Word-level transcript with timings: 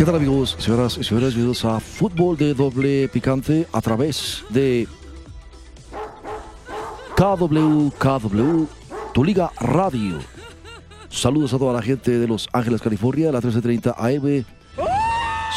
¿Qué 0.00 0.06
tal 0.06 0.14
amigos, 0.14 0.56
señoras 0.58 0.96
y 0.96 1.04
señores? 1.04 1.34
Bienvenidos 1.34 1.62
a 1.66 1.78
Fútbol 1.78 2.34
de 2.34 2.54
Doble 2.54 3.06
Picante 3.08 3.66
a 3.70 3.82
través 3.82 4.42
de 4.48 4.88
KW, 7.14 7.90
KW, 7.98 8.64
tu 9.12 9.22
liga 9.22 9.52
radio. 9.60 10.18
Saludos 11.10 11.52
a 11.52 11.58
toda 11.58 11.74
la 11.74 11.82
gente 11.82 12.18
de 12.18 12.26
Los 12.26 12.48
Ángeles, 12.54 12.80
California, 12.80 13.26
la 13.26 13.42
1330 13.42 13.94
AM. 13.98 14.46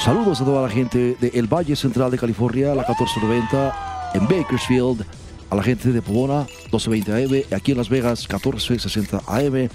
Saludos 0.04 0.42
a 0.42 0.44
toda 0.44 0.64
la 0.64 0.70
gente 0.70 1.16
de 1.22 1.32
El 1.34 1.48
Valle 1.48 1.78
Central 1.78 2.12
de 2.12 2.18
California, 2.18 2.76
la 2.76 2.86
1490 2.86 4.12
en 4.14 4.28
Bakersfield. 4.28 5.06
A 5.52 5.56
la 5.56 5.64
gente 5.64 5.94
de 5.94 6.02
Pomona, 6.02 6.40
1220 6.70 7.14
AM. 7.14 7.56
Aquí 7.56 7.72
en 7.72 7.78
Las 7.78 7.88
Vegas, 7.88 8.28
1460 8.28 9.22
AM. 9.26 9.70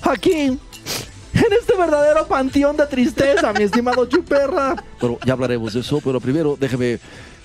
Aquí, 0.00 0.58
en 1.34 1.52
este 1.60 1.76
verdadero 1.76 2.26
panteón 2.26 2.76
de 2.76 2.86
tristeza, 2.86 3.52
mi 3.52 3.64
estimado 3.64 4.06
Chuperra. 4.06 4.76
Pero 5.00 5.18
ya 5.24 5.32
hablaremos 5.34 5.74
de 5.74 5.80
eso, 5.80 6.00
pero 6.04 6.20
primero 6.20 6.56
déjeme, 6.58 6.98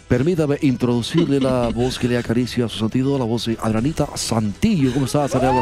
permítame 0.08 0.58
introducirle 0.62 1.40
la 1.40 1.70
voz 1.70 1.98
que 2.00 2.08
le 2.08 2.18
acaricia 2.18 2.66
a 2.66 2.70
su 2.70 2.78
sentido, 2.80 3.18
la 3.18 3.26
voz 3.26 3.46
de 3.46 3.58
Adrianita 3.62 4.08
Santillo. 4.16 4.94
¿Cómo 4.94 5.06
estás, 5.06 5.34
Adriana? 5.36 5.62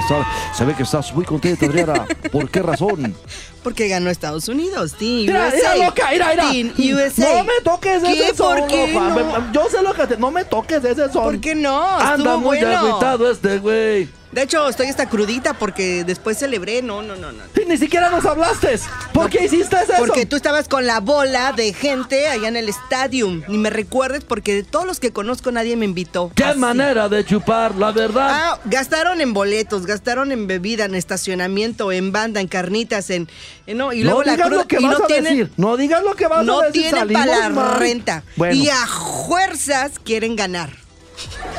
Se 0.56 0.66
ve 0.66 0.74
que 0.76 0.84
estás 0.84 1.14
muy 1.14 1.26
contenta, 1.26 1.66
Adriana. 1.66 2.06
¿Por 2.32 2.50
qué 2.50 2.62
razón? 2.62 3.16
Porque 3.64 3.88
ganó 3.90 4.10
Estados 4.10 4.48
Unidos, 4.48 4.94
Team 4.94 5.26
Mira, 5.28 5.48
USA. 5.50 5.56
mira, 5.76 5.86
loca, 5.88 6.04
mira, 6.12 6.28
mira. 6.30 6.52
Team 6.52 6.74
USA. 6.96 7.38
No 7.40 7.44
me 7.44 7.54
toques 7.64 8.02
¿Qué? 8.04 8.12
ese 8.14 8.36
sol, 8.36 8.60
¿Por 8.60 8.68
qué 8.70 8.94
no? 8.94 9.52
Yo 9.52 9.70
sé 9.70 9.82
lo 9.84 9.94
que 9.94 10.08
te... 10.08 10.18
No 10.18 10.32
me 10.32 10.46
toques 10.46 10.84
ese 10.84 11.12
sol. 11.12 11.24
¿Por 11.24 11.40
qué 11.42 11.56
no? 11.56 11.84
Anda 12.00 12.16
Estuvo 12.16 12.38
muy 12.40 12.58
bueno. 12.60 12.78
agüitado 12.78 13.30
este 13.30 13.60
güey. 13.60 14.08
De 14.32 14.44
hecho, 14.44 14.70
estoy 14.70 14.88
hasta 14.88 15.10
crudita 15.10 15.54
porque 15.56 16.04
después 16.04 16.38
celebré. 16.38 16.82
No, 16.84 17.02
no, 17.02 17.16
no, 17.16 17.32
no. 17.32 17.44
Ni 17.68 17.78
siquiera 17.78 18.10
nos 18.12 18.26
hablaste. 18.26 18.80
¿Por 19.12 19.30
qué 19.30 19.46
hiciste 19.46 19.76
eso? 19.76 19.94
Porque 19.98 20.26
tú 20.28 20.36
estabas 20.36 20.68
con 20.68 20.86
la 20.86 21.00
bola 21.00 21.52
de 21.52 21.74
gente 21.74 22.28
allá 22.28 22.48
en 22.48 22.56
el 22.56 22.70
estadio. 22.70 23.28
Ni 23.48 23.58
me 23.58 23.70
recuerdes 23.72 24.24
porque 24.24 24.54
de 24.54 24.64
todos 24.64 24.86
los 24.86 25.00
que 25.00 25.12
conozco 25.12 25.52
nadie 25.52 25.76
me 25.76 25.86
invitó. 25.86 26.32
¿Qué 26.36 26.44
Así. 26.44 26.60
manera 26.60 27.10
de 27.10 27.26
chupar, 27.26 27.74
la 27.76 27.92
verdad? 27.92 28.28
Ah, 28.32 28.60
gastaron 28.66 29.20
en 29.22 29.34
boletos, 29.34 29.86
gastaron 29.88 30.32
en 30.32 30.46
bebida, 30.48 30.86
en 30.86 30.94
estacionamiento, 30.96 31.92
en 31.92 32.12
banda, 32.12 32.40
en 32.40 32.48
carnitas, 32.48 33.10
en, 33.10 33.28
en- 33.66 33.78
no, 33.78 33.94
y 33.94 34.04
luego 34.04 34.20
no 34.20 34.26
la 34.26 34.32
digas 34.34 34.48
cruda 34.48 34.62
lo 34.62 34.68
que 34.68 34.80
vas 34.80 35.00
no 35.00 35.04
a 35.06 35.08
tienen, 35.08 35.38
decir. 35.38 35.52
No 35.58 35.78
digas 35.78 36.04
lo 36.04 36.16
que 36.16 36.28
vas 36.28 36.46
no 36.46 36.60
a 36.62 36.66
decir. 36.68 36.82
tienen 36.84 37.00
Salimos 37.00 37.26
para 37.28 37.40
la 37.42 37.50
mal. 37.50 37.80
renta. 37.80 38.24
Bueno, 38.36 38.54
Y 38.56 38.70
a 38.70 38.86
fuerzas 38.88 39.94
quieren 40.04 40.36
ganar. 40.36 40.70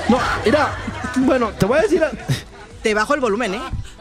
no, 0.09 0.19
mira, 0.45 0.77
bueno, 1.17 1.51
te 1.59 1.67
voy 1.67 1.79
a 1.79 1.83
decir... 1.83 2.03
a- 2.03 2.11
Te 2.83 2.95
bajo 2.95 3.15
el 3.15 3.21
volumen, 3.21 3.55
¿eh? 3.55 3.61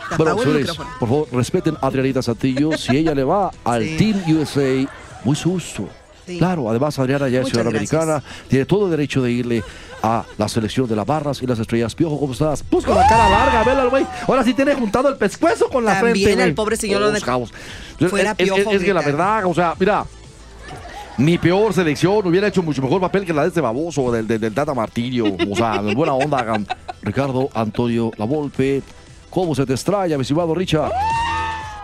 Te 0.09 0.15
Bueno, 0.15 0.31
apago 0.31 0.41
el 0.41 0.47
señores, 0.47 0.69
micrófono. 0.69 0.89
por 0.99 1.09
favor, 1.09 1.27
respeten 1.33 1.77
a 1.81 1.87
Adrianita 1.87 2.21
Santillo. 2.21 2.77
Si 2.77 2.95
ella 2.95 3.13
le 3.13 3.23
va 3.23 3.51
al 3.65 3.83
Sí. 3.83 3.97
Team 3.97 4.37
USA, 4.37 4.87
muy 5.23 5.35
susto. 5.35 5.87
Sí. 6.25 6.37
Claro, 6.37 6.69
además 6.69 6.97
Adriana 6.99 7.27
ya 7.27 7.39
es 7.39 7.45
Muchas 7.45 7.51
ciudadana 7.53 7.79
gracias. 7.79 8.01
americana, 8.03 8.23
tiene 8.47 8.65
todo 8.65 8.87
derecho 8.89 9.21
de 9.23 9.31
irle 9.31 9.63
a 10.03 10.23
la 10.37 10.47
selección 10.47 10.87
de 10.87 10.95
las 10.95 11.05
barras 11.05 11.41
y 11.41 11.47
las 11.47 11.57
estrellas. 11.59 11.95
Piojo, 11.95 12.19
¿cómo 12.19 12.33
estás? 12.33 12.63
Pues 12.69 12.85
con 12.85 12.95
la 12.95 13.05
cara 13.07 13.29
larga, 13.29 13.63
vela 13.63 13.85
güey. 13.85 14.05
Ahora 14.27 14.43
sí 14.43 14.53
tiene 14.53 14.75
juntado 14.75 15.09
el 15.09 15.17
pescuezo 15.17 15.69
con 15.69 15.83
la 15.83 15.95
También 15.95 16.13
frente, 16.13 16.33
güey. 16.35 16.47
al 16.49 16.53
pobre 16.53 16.77
señor 16.77 17.01
lo 17.01 17.11
de- 17.11 17.19
cabos. 17.21 17.51
Fuera 18.09 18.31
es, 18.37 18.47
es- 18.47 18.53
Piojo, 18.53 18.71
es 18.71 18.83
que 18.83 18.93
la 18.93 19.01
grita. 19.01 19.17
verdad, 19.17 19.45
o 19.45 19.53
sea, 19.55 19.73
mira, 19.79 20.05
mi 21.19 21.37
peor 21.37 21.73
selección 21.73 22.25
hubiera 22.25 22.47
hecho 22.47 22.63
mucho 22.63 22.81
mejor 22.81 23.01
papel 23.01 23.25
que 23.25 23.33
la 23.33 23.43
de 23.43 23.49
este 23.49 23.61
baboso, 23.61 24.11
del, 24.11 24.25
del, 24.27 24.39
del 24.39 24.53
Tata 24.53 24.73
Martirio. 24.73 25.25
O 25.49 25.55
sea, 25.55 25.75
en 25.85 25.93
buena 25.93 26.13
onda, 26.13 26.39
hagan. 26.39 26.67
Ricardo 27.01 27.49
Antonio 27.53 28.11
Lavolpe. 28.17 28.81
¿Cómo 29.29 29.53
se 29.53 29.65
te 29.65 29.73
extraña, 29.73 30.17
mi 30.17 30.21
estimado 30.23 30.53
Richard? 30.55 30.91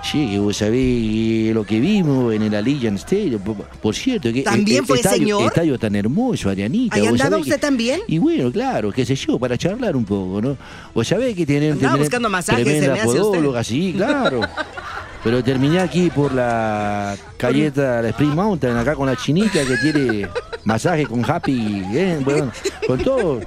Sí, 0.03 0.29
que 0.31 0.39
vos 0.39 0.55
sabés 0.55 1.53
lo 1.53 1.63
que 1.63 1.79
vimos 1.79 2.33
en 2.33 2.43
el 2.43 2.53
Allianz 2.55 3.01
Stadium. 3.01 3.41
Por, 3.81 3.95
cierto, 3.95 4.31
que 4.31 4.43
¿También 4.43 4.79
el- 4.81 4.85
fue 4.85 4.97
estadio, 4.97 5.17
señor? 5.37 5.43
estadio 5.47 5.79
tan 5.79 5.95
hermoso, 5.95 6.49
Arianita. 6.49 6.95
¿Ahí 6.95 7.07
andaba 7.07 7.37
usted 7.37 7.53
que- 7.53 7.59
también? 7.59 8.01
Y 8.07 8.19
bueno, 8.19 8.51
claro, 8.51 8.91
qué 8.91 9.05
sé 9.05 9.15
yo, 9.15 9.39
para 9.39 9.57
charlar 9.57 9.95
un 9.95 10.05
poco, 10.05 10.41
¿no? 10.41 10.57
Vos 10.93 11.07
sabés 11.07 11.35
que 11.35 11.45
tienen 11.45 11.73
Andaba 11.73 11.97
buscando 11.97 12.29
masajes, 12.29 12.59
se 12.65 12.71
tremenda 12.71 12.93
me 12.93 12.99
hace 12.99 13.09
usted. 13.09 13.21
podóloga, 13.21 13.63
sí, 13.63 13.93
claro. 13.97 14.41
Pero 15.25 15.43
terminé 15.43 15.79
aquí 15.79 16.09
por 16.11 16.31
la 16.33 17.15
calleta, 17.35 18.01
la 18.01 18.09
Spring 18.09 18.33
Mountain, 18.35 18.77
acá 18.77 18.95
con 18.95 19.07
la 19.07 19.15
chinita 19.17 19.65
que 19.65 19.75
tiene 19.77 20.29
masaje 20.63 21.05
con 21.07 21.29
Happy, 21.29 21.83
¿eh? 21.93 22.19
Bueno, 22.23 22.51
con 22.87 22.99
todo. 23.03 23.41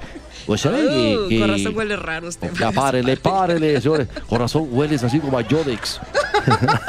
Vos 0.45 0.59
sabés 0.59 0.89
que... 0.89 1.17
Uh, 1.17 1.29
que- 1.29 1.39
Con 1.39 1.49
razón 1.49 1.77
huele 1.77 1.95
raro 1.95 2.27
usted. 2.27 2.51
ya 2.53 2.71
párele, 2.73 3.15
párele, 3.17 3.79
señores. 3.79 4.07
Con 4.27 4.39
razón 4.39 4.67
hueles 4.71 5.01
así 5.03 5.19
como 5.19 5.37
a 5.37 5.41
Yodex. 5.41 6.01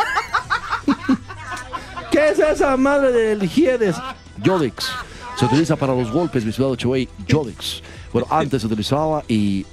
¿Qué 2.11 2.31
es 2.31 2.39
esa 2.41 2.77
madre 2.77 3.13
del 3.13 3.49
Giedes? 3.49 3.95
Yodex. 4.43 4.89
Se 5.39 5.45
utiliza 5.45 5.77
para 5.77 5.95
los 5.95 6.11
golpes, 6.11 6.45
mi 6.45 6.53
ciudad 6.53 6.75
Choey. 6.75 7.09
Yodex. 7.27 7.83
Bueno, 8.13 8.27
antes 8.31 8.63
se 8.63 8.67
utilizaba 8.67 9.23
y 9.29 9.65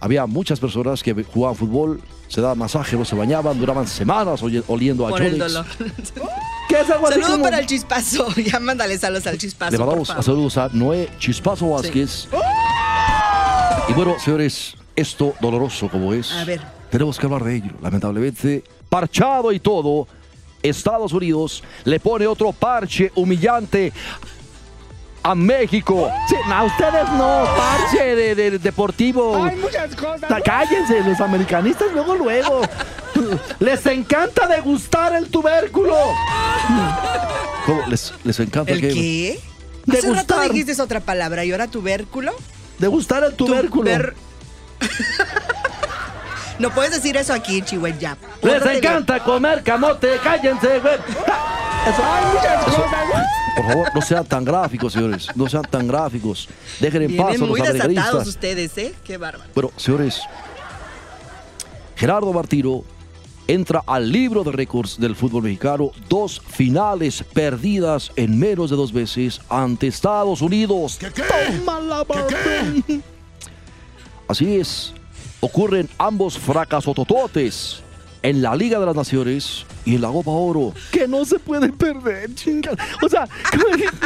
había 0.00 0.24
muchas 0.26 0.58
personas 0.58 1.02
que 1.02 1.12
jugaban 1.24 1.56
fútbol, 1.56 2.00
se 2.32 2.40
daban 2.40 2.56
masaje, 2.56 2.96
no 2.96 3.04
se 3.04 3.14
bañaban, 3.14 3.58
duraban 3.58 3.86
semanas 3.86 4.42
oliendo 4.66 5.06
a 5.06 5.10
Yodex. 5.10 5.36
dolor. 5.38 5.66
¿Qué 6.68 6.80
es 6.80 6.88
algo 6.90 7.06
Saludos 7.08 7.30
como- 7.32 7.44
para 7.44 7.58
el 7.58 7.66
chispazo. 7.66 8.26
Ya 8.42 8.58
mándale 8.58 8.96
saludos 8.96 9.26
al 9.26 9.36
chispazo. 9.36 9.72
Le 9.72 9.78
mandamos 9.78 10.08
favor. 10.08 10.24
saludos 10.24 10.56
a 10.56 10.70
Noé 10.72 11.10
Chispazo 11.18 11.68
Vázquez. 11.68 12.28
Y 13.86 13.92
bueno, 13.92 14.16
señores, 14.18 14.74
esto 14.96 15.34
doloroso 15.42 15.90
como 15.90 16.14
es, 16.14 16.32
A 16.32 16.44
ver. 16.46 16.62
tenemos 16.90 17.18
que 17.18 17.26
hablar 17.26 17.44
de 17.44 17.56
ello. 17.56 17.72
Lamentablemente, 17.82 18.64
parchado 18.88 19.52
y 19.52 19.60
todo, 19.60 20.08
Estados 20.62 21.12
Unidos 21.12 21.62
le 21.84 22.00
pone 22.00 22.26
otro 22.26 22.50
parche 22.52 23.12
humillante 23.14 23.92
a 25.22 25.34
México. 25.34 26.10
Sí, 26.28 26.36
no, 26.48 26.64
ustedes 26.64 27.08
no, 27.10 27.44
parche 27.56 28.16
de, 28.16 28.34
de- 28.34 28.58
deportivo. 28.58 29.44
Hay 29.44 29.56
muchas 29.56 29.94
cosas. 29.94 30.30
Cállense, 30.44 31.00
los 31.00 31.20
americanistas 31.20 31.88
luego, 31.92 32.14
luego. 32.14 32.60
Les 33.60 33.84
encanta 33.86 34.46
degustar 34.48 35.14
el 35.14 35.28
tubérculo. 35.28 35.94
¿Cómo? 37.66 37.82
¿Les, 37.86 38.12
les 38.24 38.40
encanta 38.40 38.72
¿El 38.72 38.80
que- 38.80 38.88
qué? 38.88 39.40
Hace 39.88 40.00
rato 40.08 40.34
Degustar. 40.34 40.50
dijiste 40.52 40.80
otra 40.82 41.00
palabra 41.00 41.44
y 41.44 41.52
ahora 41.52 41.66
tubérculo. 41.68 42.32
Degustar 42.78 43.24
el 43.24 43.34
tubérculo. 43.34 43.90
Tuber- 43.90 44.14
no 46.58 46.70
puedes 46.70 46.92
decir 46.92 47.16
eso 47.16 47.32
aquí, 47.32 47.62
Chihuahua. 47.62 47.98
Ya. 47.98 48.16
Les 48.42 48.64
encanta 48.64 49.20
comer 49.20 49.62
camote, 49.62 50.18
cállense, 50.22 50.78
güey. 50.80 50.94
Eso, 51.86 52.02
Hay 52.04 52.24
muchas 52.26 52.66
eso. 52.68 52.82
cosas. 52.82 53.26
Por 53.56 53.66
favor, 53.66 53.88
no 53.94 54.00
sean 54.02 54.24
tan 54.24 54.44
gráficos, 54.44 54.92
señores. 54.92 55.28
No 55.34 55.48
sean 55.48 55.62
tan 55.64 55.86
gráficos. 55.86 56.48
Dejen 56.80 57.02
en 57.02 57.16
paz 57.16 57.34
a 57.34 57.38
los 57.38 57.48
muy 57.50 57.60
desatados 57.60 57.84
americanistas. 57.84 58.26
ustedes, 58.28 58.78
¿eh? 58.78 58.94
Qué 59.04 59.16
bárbaro. 59.18 59.50
Bueno, 59.54 59.70
señores, 59.76 60.20
Gerardo 61.96 62.32
Martiro 62.32 62.84
entra 63.46 63.82
al 63.86 64.10
libro 64.10 64.42
de 64.44 64.52
récords 64.52 64.98
del 64.98 65.14
fútbol 65.16 65.42
mexicano. 65.42 65.90
Dos 66.08 66.40
finales 66.48 67.22
perdidas 67.32 68.10
en 68.16 68.38
menos 68.38 68.70
de 68.70 68.76
dos 68.76 68.92
veces 68.92 69.40
ante 69.48 69.88
Estados 69.88 70.40
Unidos. 70.40 70.98
Toma 70.98 71.80
la 71.80 72.04
Barbie. 72.04 73.02
Así 74.28 74.56
es, 74.56 74.94
ocurren 75.40 75.90
ambos 75.98 76.38
fracasotototes 76.38 77.82
en 78.22 78.42
la 78.42 78.54
Liga 78.54 78.78
de 78.78 78.86
las 78.86 78.94
Naciones 78.96 79.66
y 79.84 79.96
en 79.96 80.02
la 80.02 80.08
Copa 80.08 80.30
Oro. 80.30 80.72
Que 80.90 81.08
no 81.08 81.24
se 81.24 81.38
puede 81.38 81.70
perder, 81.72 82.34
chingada. 82.34 82.76
O 83.02 83.08
sea, 83.08 83.26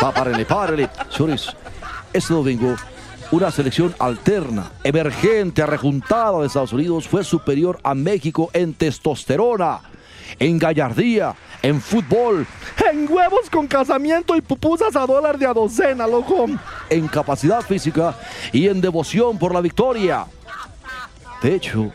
Pa- 0.00 0.12
párele, 0.12 0.44
párele. 0.44 0.88
Señores, 1.10 1.48
este 2.12 2.34
domingo, 2.34 2.76
una 3.30 3.50
selección 3.50 3.94
alterna, 3.98 4.70
emergente, 4.82 5.62
arrejuntada 5.62 6.40
de 6.40 6.46
Estados 6.46 6.72
Unidos 6.72 7.08
fue 7.08 7.24
superior 7.24 7.78
a 7.82 7.94
México 7.94 8.50
en 8.52 8.74
testosterona. 8.74 9.80
en 10.38 10.58
gallardía, 10.58 11.34
en 11.62 11.80
fútbol, 11.80 12.46
en 12.90 13.10
huevos 13.12 13.48
con 13.50 13.66
casamiento 13.66 14.34
y 14.34 14.40
pupusas 14.40 14.96
a 14.96 15.06
dólar 15.06 15.38
de 15.38 15.46
a 15.46 15.52
docena, 15.52 16.06
loco, 16.06 16.46
en 16.90 17.08
capacidad 17.08 17.60
física 17.62 18.16
y 18.52 18.68
en 18.68 18.80
devoción 18.80 19.38
por 19.38 19.54
la 19.54 19.60
victoria. 19.60 20.26
De 21.44 21.54
hecho, 21.54 21.92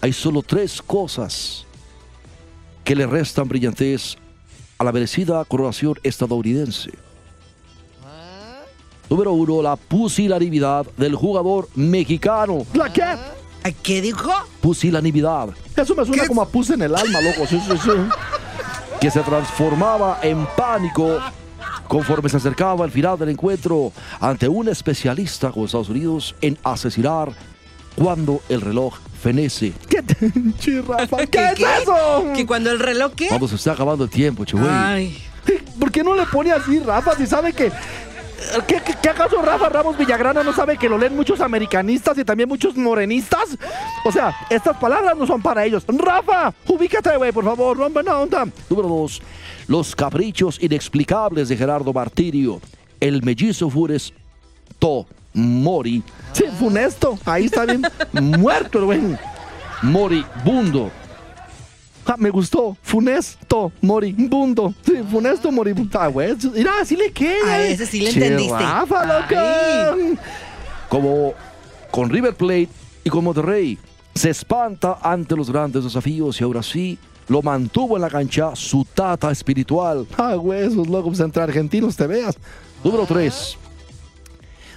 hay 0.00 0.10
solo 0.10 0.40
tres 0.40 0.80
cosas 0.80 1.66
que 2.82 2.96
le 2.96 3.06
restan 3.06 3.46
brillantez 3.46 4.16
a 4.78 4.84
la 4.84 4.90
merecida 4.90 5.44
coronación 5.44 5.96
estadounidense. 6.02 6.92
Número 9.10 9.34
uno, 9.34 9.60
la 9.60 9.76
pusillanimidad 9.76 10.86
del 10.96 11.14
jugador 11.14 11.68
mexicano. 11.74 12.64
¿La 12.72 12.90
qué? 12.90 13.02
¿A 13.02 13.70
¿Qué 13.82 14.00
dijo? 14.00 14.30
Pusillanimidad. 14.62 15.50
Eso 15.76 15.94
me 15.94 16.06
suena 16.06 16.22
¿Qué? 16.22 16.28
como 16.28 16.40
a 16.40 16.48
pus 16.48 16.70
en 16.70 16.80
el 16.80 16.94
alma, 16.94 17.20
loco. 17.20 17.46
Sí, 17.46 17.60
sí, 17.60 17.76
sí. 17.76 17.90
Que 18.98 19.10
se 19.10 19.20
transformaba 19.20 20.20
en 20.22 20.46
pánico 20.56 21.18
conforme 21.86 22.30
se 22.30 22.38
acercaba 22.38 22.86
el 22.86 22.90
final 22.90 23.18
del 23.18 23.28
encuentro 23.28 23.92
ante 24.20 24.48
un 24.48 24.70
especialista 24.70 25.52
como 25.52 25.66
Estados 25.66 25.90
Unidos 25.90 26.34
en 26.40 26.56
asesinar 26.64 27.34
cuando 27.96 28.40
el 28.48 28.60
reloj 28.60 28.94
fenece. 29.20 29.72
¿Qué, 29.88 30.02
te- 30.02 30.30
Rafa? 30.86 31.26
¿Qué, 31.26 31.44
es 31.52 31.60
eso? 31.82 32.24
¿Que 32.34 32.46
cuando 32.46 32.70
el 32.70 32.78
reloj 32.78 33.12
qué? 33.16 33.28
Cuando 33.28 33.48
se 33.48 33.56
está 33.56 33.72
acabando 33.72 34.04
el 34.04 34.10
tiempo, 34.10 34.44
che, 34.44 34.56
güey. 34.56 34.68
Ay. 34.70 35.18
¿Por 35.80 35.90
qué 35.90 36.02
no 36.02 36.14
le 36.14 36.24
pone 36.26 36.52
así, 36.52 36.78
Rafa? 36.80 37.14
Si 37.16 37.26
sabe 37.26 37.52
que. 37.52 37.70
¿Qué, 38.66 38.80
qué- 38.84 38.94
qué 39.02 39.08
acaso 39.08 39.40
Rafa 39.42 39.68
Ramos 39.70 39.96
Villagrana 39.96 40.42
no 40.42 40.52
sabe 40.52 40.76
que 40.76 40.88
lo 40.88 40.98
leen 40.98 41.16
muchos 41.16 41.40
americanistas 41.40 42.18
y 42.18 42.24
también 42.24 42.48
muchos 42.48 42.76
morenistas? 42.76 43.56
O 44.04 44.12
sea, 44.12 44.36
estas 44.50 44.76
palabras 44.76 45.16
no 45.16 45.26
son 45.26 45.40
para 45.40 45.64
ellos. 45.64 45.84
Rafa, 45.88 46.52
ubícate, 46.68 47.16
güey, 47.16 47.32
por 47.32 47.44
favor. 47.44 47.76
Rompe 47.78 48.02
nota. 48.02 48.46
Número 48.68 48.88
dos, 48.88 49.22
los 49.68 49.96
caprichos 49.96 50.58
inexplicables 50.62 51.48
de 51.48 51.56
Gerardo 51.56 51.92
Martirio. 51.92 52.60
El 53.00 53.22
mellizo 53.22 53.68
Fures 53.70 54.12
To 54.78 55.06
Mori. 55.36 56.02
Sí, 56.32 56.44
funesto. 56.58 57.18
Ahí 57.24 57.44
está 57.44 57.64
bien 57.64 57.82
muerto 58.12 58.78
el 58.80 58.84
güey. 58.86 59.00
Moribundo. 59.82 60.90
Ah, 62.06 62.14
me 62.18 62.30
gustó. 62.30 62.76
Funesto, 62.82 63.72
moribundo. 63.80 64.72
Sí, 64.84 64.94
funesto, 65.10 65.50
moribundo. 65.50 66.00
Ah, 66.00 66.06
güey. 66.06 66.36
Mira, 66.54 66.72
así 66.80 66.96
le 66.96 67.12
queda. 67.12 67.54
A 67.54 67.62
ese 67.66 67.84
sí 67.86 68.00
le 68.00 68.10
entendiste. 68.10 68.64
Como 70.88 71.34
con 71.90 72.08
River 72.08 72.34
Plate 72.34 72.68
y 73.04 73.10
con 73.10 73.24
Monterrey. 73.24 73.78
Se 74.14 74.30
espanta 74.30 74.98
ante 75.02 75.36
los 75.36 75.50
grandes 75.50 75.84
desafíos 75.84 76.40
y 76.40 76.44
ahora 76.44 76.62
sí 76.62 76.98
lo 77.28 77.42
mantuvo 77.42 77.96
en 77.96 78.02
la 78.02 78.08
cancha 78.08 78.54
su 78.54 78.84
tata 78.84 79.30
espiritual. 79.30 80.06
Ah, 80.16 80.34
güey, 80.36 80.64
esos 80.64 80.86
locos 80.86 81.18
entre 81.20 81.42
argentinos 81.42 81.96
te 81.96 82.06
veas. 82.06 82.36
Número 82.84 83.04
3. 83.04 83.58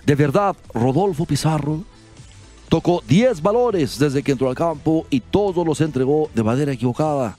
De 0.06 0.16
verdad, 0.16 0.56
Rodolfo 0.74 1.26
Pizarro 1.26 1.84
Tocó 2.70 3.04
10 3.08 3.42
valores 3.42 3.98
desde 3.98 4.22
que 4.22 4.32
entró 4.32 4.48
al 4.48 4.56
campo 4.56 5.08
y 5.10 5.22
todos 5.22 5.66
los 5.66 5.82
entregó 5.82 6.30
de 6.36 6.44
manera 6.44 6.72
equivocada, 6.72 7.36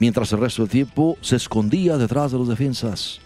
mientras 0.00 0.32
el 0.32 0.40
resto 0.40 0.62
del 0.62 0.70
tiempo 0.70 1.16
se 1.20 1.36
escondía 1.36 1.96
detrás 1.96 2.32
de 2.32 2.38
los 2.38 2.48
defensas. 2.48 3.20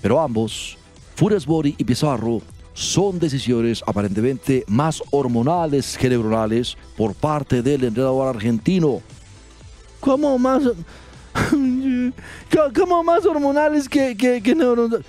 Pero 0.00 0.20
ambos, 0.20 0.78
Funes 1.16 1.48
Mori 1.48 1.74
y 1.78 1.82
Pizarro, 1.82 2.40
son 2.74 3.18
decisiones 3.18 3.82
aparentemente 3.84 4.64
más 4.68 5.02
hormonales 5.10 5.98
que 5.98 6.08
neuronales 6.08 6.76
por 6.96 7.14
parte 7.14 7.60
del 7.60 7.82
entrenador 7.82 8.36
argentino. 8.36 9.00
¿Cómo 9.98 10.38
más? 10.38 10.62
¿Cómo 12.76 13.02
más 13.02 13.26
hormonales 13.26 13.88
que, 13.88 14.16
que, 14.16 14.40
que 14.40 14.54
neuronales? 14.54 15.04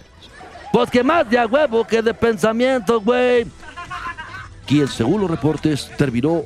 Pues 0.74 0.90
que 0.90 1.04
más 1.04 1.30
de 1.30 1.38
a 1.40 1.46
huevo 1.46 1.86
que 1.88 2.02
de 2.02 2.14
pensamiento, 2.14 3.00
güey 3.00 3.46
quien 4.66 4.88
según 4.88 5.22
los 5.22 5.30
reportes 5.30 5.90
terminó 5.98 6.44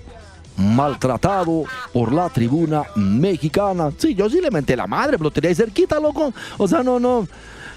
maltratado 0.58 1.64
por 1.94 2.12
la 2.12 2.28
tribuna 2.30 2.84
mexicana. 2.96 3.92
Sí, 3.98 4.16
yo 4.16 4.28
sí 4.30 4.42
le 4.42 4.50
menté 4.50 4.76
la 4.76 4.88
madre, 4.88 5.14
pero 5.14 5.26
lo 5.26 5.32
tenía 5.32 5.50
ahí 5.50 5.56
cerquita, 5.56 6.00
loco. 6.00 6.34
O 6.58 6.68
sea, 6.68 6.82
no, 6.82 7.00
no. 7.00 7.28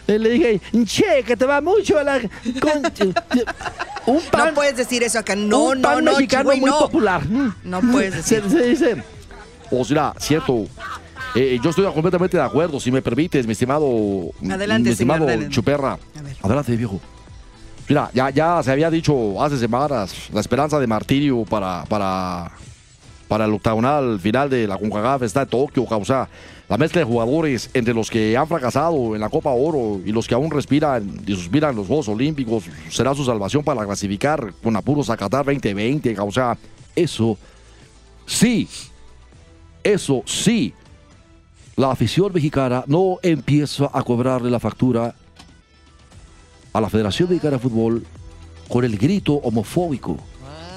Eh, 0.06 0.18
Le 0.18 0.30
dije, 0.30 0.60
che, 0.86 1.22
que 1.26 1.36
te 1.36 1.44
va 1.44 1.60
mucho 1.60 1.98
a 1.98 2.02
la... 2.04 2.20
con- 2.58 2.82
un 4.06 4.20
pan, 4.30 4.46
No 4.48 4.54
puedes 4.54 4.76
decir 4.76 5.02
eso 5.02 5.18
acá. 5.18 5.36
No, 5.36 5.58
un 5.64 5.82
no, 5.82 5.88
pan 5.88 6.04
no, 6.04 6.12
mexicano 6.12 6.44
güey, 6.44 6.60
muy 6.60 6.70
no. 6.70 6.78
popular. 6.78 7.22
No 7.62 7.80
puedes 7.82 8.14
decir. 8.28 8.42
Se, 8.48 8.50
se 8.50 8.62
dice... 8.66 9.04
O 9.70 9.84
sea, 9.84 10.14
cierto. 10.18 10.64
Eh, 11.34 11.60
yo 11.62 11.70
estoy 11.70 11.84
completamente 11.92 12.36
de 12.36 12.42
acuerdo, 12.42 12.80
si 12.80 12.90
me 12.90 13.02
permites, 13.02 13.46
mi 13.46 13.52
estimado... 13.52 13.86
Adelante, 14.50 14.88
mi 14.88 14.92
estimado 14.92 15.18
señor, 15.20 15.30
adelante. 15.30 15.54
Chuperra. 15.54 15.98
Adelante, 16.42 16.76
viejo. 16.76 17.00
Mira, 17.88 18.10
ya, 18.14 18.30
ya 18.30 18.62
se 18.62 18.70
había 18.70 18.90
dicho 18.90 19.42
hace 19.42 19.58
semanas 19.58 20.28
la 20.32 20.40
esperanza 20.40 20.78
de 20.78 20.86
martirio 20.86 21.44
para, 21.44 21.84
para, 21.88 22.52
para 23.26 23.46
el 23.46 23.52
octagonal 23.52 24.20
final 24.20 24.48
de 24.48 24.66
la 24.68 24.78
CONCACAF 24.78 25.22
está 25.22 25.42
en 25.42 25.48
Tokio. 25.48 25.86
O 25.88 26.04
sea, 26.04 26.28
la 26.68 26.76
mezcla 26.76 27.00
de 27.00 27.04
jugadores 27.04 27.68
entre 27.74 27.92
los 27.92 28.08
que 28.08 28.36
han 28.36 28.46
fracasado 28.46 29.16
en 29.16 29.20
la 29.20 29.28
Copa 29.28 29.50
Oro 29.50 30.00
y 30.04 30.12
los 30.12 30.28
que 30.28 30.34
aún 30.34 30.52
respiran 30.52 31.20
y 31.26 31.34
suspiran 31.34 31.74
los 31.74 31.88
Juegos 31.88 32.06
Olímpicos 32.08 32.62
será 32.88 33.12
su 33.12 33.24
salvación 33.24 33.64
para 33.64 33.84
clasificar 33.84 34.52
con 34.62 34.76
apuros 34.76 35.10
a 35.10 35.16
Qatar 35.16 35.44
2020. 35.46 36.16
O 36.20 36.30
sea, 36.30 36.56
eso 36.94 37.36
sí, 38.24 38.68
eso 39.82 40.22
sí, 40.26 40.72
la 41.80 41.92
afición 41.92 42.30
mexicana 42.30 42.84
no 42.88 43.18
empieza 43.22 43.88
a 43.90 44.02
cobrarle 44.02 44.50
la 44.50 44.60
factura 44.60 45.14
a 46.74 46.78
la 46.78 46.90
Federación 46.90 47.30
Mexicana 47.30 47.52
de 47.52 47.58
Fútbol 47.58 48.04
con 48.68 48.84
el 48.84 48.98
grito 48.98 49.36
homofóbico 49.36 50.18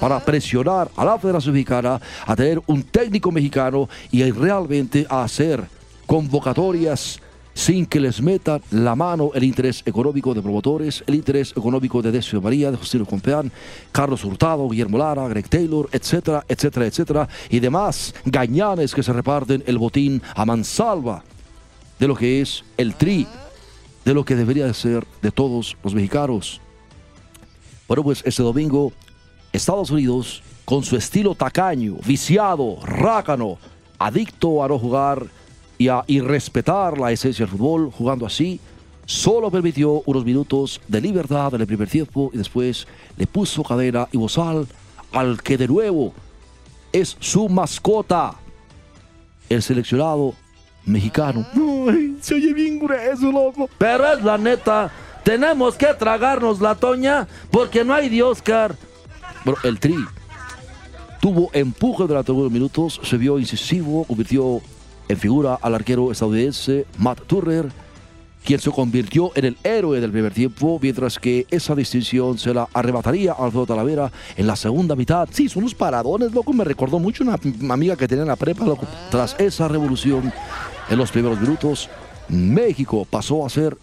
para 0.00 0.18
presionar 0.18 0.90
a 0.96 1.04
la 1.04 1.18
Federación 1.18 1.52
Mexicana 1.52 2.00
a 2.24 2.34
tener 2.34 2.58
un 2.66 2.84
técnico 2.84 3.30
mexicano 3.30 3.86
y 4.10 4.22
realmente 4.30 5.06
a 5.10 5.24
hacer 5.24 5.62
convocatorias 6.06 7.20
sin 7.54 7.86
que 7.86 8.00
les 8.00 8.20
metan 8.20 8.60
la 8.70 8.94
mano 8.94 9.30
el 9.34 9.44
interés 9.44 9.82
económico 9.86 10.34
de 10.34 10.42
promotores, 10.42 11.02
el 11.06 11.14
interés 11.14 11.52
económico 11.52 12.02
de 12.02 12.12
Decio 12.12 12.42
María, 12.42 12.70
de 12.70 12.76
Justino 12.76 13.06
Compeán, 13.06 13.50
Carlos 13.92 14.24
Hurtado, 14.24 14.68
Guillermo 14.68 14.98
Lara, 14.98 15.26
Greg 15.28 15.48
Taylor, 15.48 15.88
etcétera, 15.92 16.44
etcétera, 16.48 16.86
etcétera, 16.86 17.28
y 17.48 17.60
demás 17.60 18.14
gañanes 18.24 18.94
que 18.94 19.02
se 19.02 19.12
reparten 19.12 19.62
el 19.66 19.78
botín 19.78 20.20
a 20.34 20.44
mansalva 20.44 21.22
de 21.98 22.08
lo 22.08 22.16
que 22.16 22.40
es 22.40 22.64
el 22.76 22.94
tri 22.96 23.26
de 24.04 24.14
lo 24.14 24.24
que 24.24 24.34
debería 24.34 24.66
de 24.66 24.74
ser 24.74 25.06
de 25.22 25.30
todos 25.30 25.76
los 25.82 25.94
mexicanos. 25.94 26.60
Bueno, 27.88 28.02
pues 28.02 28.22
este 28.26 28.42
domingo, 28.42 28.92
Estados 29.52 29.90
Unidos, 29.90 30.42
con 30.64 30.82
su 30.82 30.96
estilo 30.96 31.34
tacaño, 31.34 31.96
viciado, 32.04 32.78
rácano, 32.82 33.58
adicto 33.98 34.64
a 34.64 34.68
no 34.68 34.78
jugar 34.78 35.26
y 35.78 35.88
a 35.88 36.04
irrespetar 36.06 36.98
la 36.98 37.12
esencia 37.12 37.44
del 37.44 37.56
fútbol, 37.56 37.90
jugando 37.90 38.26
así, 38.26 38.60
solo 39.06 39.50
permitió 39.50 40.02
unos 40.06 40.24
minutos 40.24 40.80
de 40.88 41.00
libertad 41.00 41.54
en 41.54 41.60
el 41.60 41.66
primer 41.66 41.88
tiempo 41.88 42.30
y 42.32 42.38
después 42.38 42.86
le 43.16 43.26
puso 43.26 43.62
cadena 43.62 44.08
y 44.12 44.16
bozal 44.16 44.66
al 45.12 45.42
que 45.42 45.56
de 45.56 45.68
nuevo 45.68 46.12
es 46.92 47.16
su 47.18 47.48
mascota, 47.48 48.34
el 49.48 49.62
seleccionado 49.62 50.34
mexicano. 50.84 51.46
Se 52.20 52.34
oye 52.34 52.52
bien 52.52 52.78
grueso, 52.78 53.32
loco. 53.32 53.68
Pero 53.78 54.12
es 54.12 54.22
la 54.22 54.38
neta. 54.38 54.90
Tenemos 55.22 55.76
que 55.76 55.92
tragarnos 55.94 56.60
la 56.60 56.74
toña 56.74 57.26
porque 57.50 57.84
no 57.84 57.94
hay 57.94 58.08
de 58.08 58.22
Oscar. 58.22 58.76
Bueno, 59.44 59.58
el 59.64 59.80
Tri 59.80 59.96
tuvo 61.20 61.50
empuje 61.52 62.06
durante 62.06 62.30
algunos 62.30 62.52
minutos, 62.52 63.00
se 63.02 63.16
vio 63.16 63.38
incisivo, 63.38 64.04
convirtió 64.04 64.60
en 65.08 65.16
figura 65.18 65.58
al 65.60 65.74
arquero 65.74 66.10
estadounidense 66.10 66.86
Matt 66.98 67.22
Turner, 67.26 67.70
quien 68.44 68.60
se 68.60 68.70
convirtió 68.70 69.32
en 69.34 69.46
el 69.46 69.56
héroe 69.64 70.00
del 70.00 70.10
primer 70.10 70.32
tiempo, 70.32 70.78
mientras 70.80 71.18
que 71.18 71.46
esa 71.50 71.74
distinción 71.74 72.36
se 72.38 72.52
la 72.52 72.68
arrebataría 72.74 73.32
a 73.32 73.44
Alfredo 73.44 73.66
Talavera 73.66 74.12
en 74.36 74.46
la 74.46 74.54
segunda 74.54 74.94
mitad. 74.94 75.28
Sí, 75.32 75.48
son 75.48 75.62
unos 75.62 75.74
paradones, 75.74 76.32
loco. 76.32 76.52
Me 76.52 76.64
recordó 76.64 76.98
mucho 76.98 77.24
una 77.24 77.38
amiga 77.72 77.96
que 77.96 78.06
tenía 78.06 78.22
en 78.22 78.28
la 78.28 78.36
prepa. 78.36 78.64
Tras 79.10 79.34
esa 79.38 79.66
revolución 79.66 80.32
en 80.90 80.98
los 80.98 81.10
primeros 81.10 81.40
minutos, 81.40 81.88
México 82.28 83.06
pasó 83.08 83.46
a 83.46 83.48
ser 83.48 83.76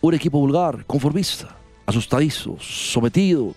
un 0.00 0.14
equipo 0.14 0.40
vulgar, 0.40 0.84
conformista, 0.84 1.56
asustadizo, 1.86 2.56
sometido, 2.60 3.54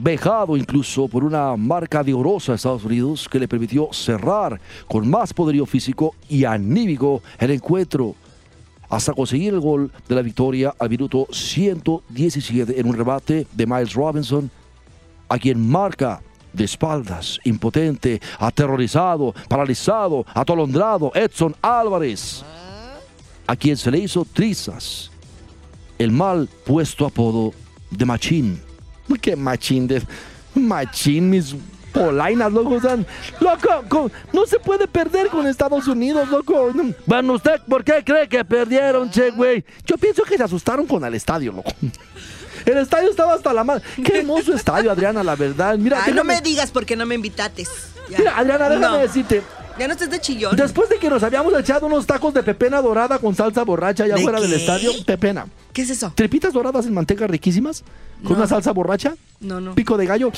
vejado 0.00 0.56
incluso 0.56 1.08
por 1.08 1.24
una 1.24 1.56
marca 1.56 2.02
vigorosa 2.02 2.52
de 2.52 2.56
Estados 2.56 2.84
Unidos 2.84 3.28
que 3.30 3.38
le 3.38 3.48
permitió 3.48 3.88
cerrar 3.92 4.60
con 4.88 5.08
más 5.08 5.32
poderío 5.32 5.66
físico 5.66 6.14
y 6.28 6.44
anímico 6.44 7.22
el 7.38 7.52
encuentro 7.52 8.14
hasta 8.88 9.12
conseguir 9.12 9.54
el 9.54 9.60
gol 9.60 9.90
de 10.08 10.14
la 10.14 10.22
victoria 10.22 10.74
al 10.78 10.90
minuto 10.90 11.26
117 11.30 12.78
en 12.78 12.86
un 12.86 12.94
rebate 12.94 13.46
de 13.52 13.66
Miles 13.66 13.94
Robinson, 13.94 14.50
a 15.28 15.38
quien 15.38 15.68
marca 15.68 16.22
de 16.52 16.64
espaldas, 16.64 17.40
impotente, 17.44 18.20
aterrorizado, 18.38 19.34
paralizado, 19.48 20.24
atolondrado, 20.32 21.10
Edson 21.14 21.56
Álvarez, 21.60 22.44
a 23.46 23.56
quien 23.56 23.76
se 23.76 23.90
le 23.90 23.98
hizo 23.98 24.24
trizas 24.24 25.10
el 25.98 26.12
mal 26.12 26.48
puesto 26.64 27.06
apodo 27.06 27.52
de 27.90 28.04
Machín. 28.04 28.73
¿Qué 29.20 29.36
Machín? 29.36 29.86
De, 29.86 30.02
machín, 30.54 31.30
mis 31.30 31.54
polainas, 31.92 32.52
loco. 32.52 32.80
loco, 33.40 34.10
no 34.32 34.46
se 34.46 34.58
puede 34.58 34.86
perder 34.88 35.28
con 35.28 35.46
Estados 35.46 35.86
Unidos, 35.86 36.28
loco. 36.28 36.72
Bueno, 37.06 37.34
¿usted 37.34 37.60
por 37.68 37.84
qué 37.84 38.02
cree 38.04 38.28
que 38.28 38.44
perdieron, 38.44 39.10
che, 39.10 39.30
güey? 39.30 39.64
Yo 39.86 39.96
pienso 39.96 40.22
que 40.24 40.36
se 40.36 40.42
asustaron 40.42 40.86
con 40.86 41.04
el 41.04 41.14
estadio, 41.14 41.52
loco. 41.52 41.72
El 42.66 42.78
estadio 42.78 43.10
estaba 43.10 43.34
hasta 43.34 43.52
la 43.52 43.62
madre. 43.62 43.84
Qué 44.02 44.18
hermoso 44.20 44.54
estadio, 44.54 44.90
Adriana, 44.90 45.22
la 45.22 45.36
verdad. 45.36 45.76
Mira, 45.76 46.06
no 46.14 46.24
me 46.24 46.40
digas 46.40 46.70
por 46.70 46.86
qué 46.86 46.96
no 46.96 47.04
me 47.06 47.14
invitates. 47.14 47.68
Mira, 48.08 48.36
Adriana, 48.36 48.68
déjame 48.68 48.98
decirte. 48.98 49.42
Ya 49.78 49.88
no 49.88 49.92
estés 49.92 50.10
de 50.10 50.20
chillón. 50.20 50.54
Después 50.54 50.88
de 50.88 50.98
que 50.98 51.10
nos 51.10 51.22
habíamos 51.22 51.52
echado 51.58 51.86
unos 51.86 52.06
tacos 52.06 52.32
de 52.32 52.42
pepena 52.42 52.80
dorada 52.80 53.18
con 53.18 53.34
salsa 53.34 53.64
borracha 53.64 54.04
allá 54.04 54.14
afuera 54.14 54.40
del 54.40 54.52
estadio, 54.52 54.92
pepena. 55.04 55.46
¿Qué 55.72 55.82
es 55.82 55.90
eso? 55.90 56.12
Tripitas 56.14 56.52
doradas 56.52 56.86
en 56.86 56.94
manteca 56.94 57.26
riquísimas, 57.26 57.82
con 58.24 58.36
una 58.36 58.46
salsa 58.46 58.72
borracha. 58.72 59.14
No, 59.40 59.60
no. 59.60 59.74
Pico 59.74 59.96
de 59.96 60.06
gallo. 60.06 60.32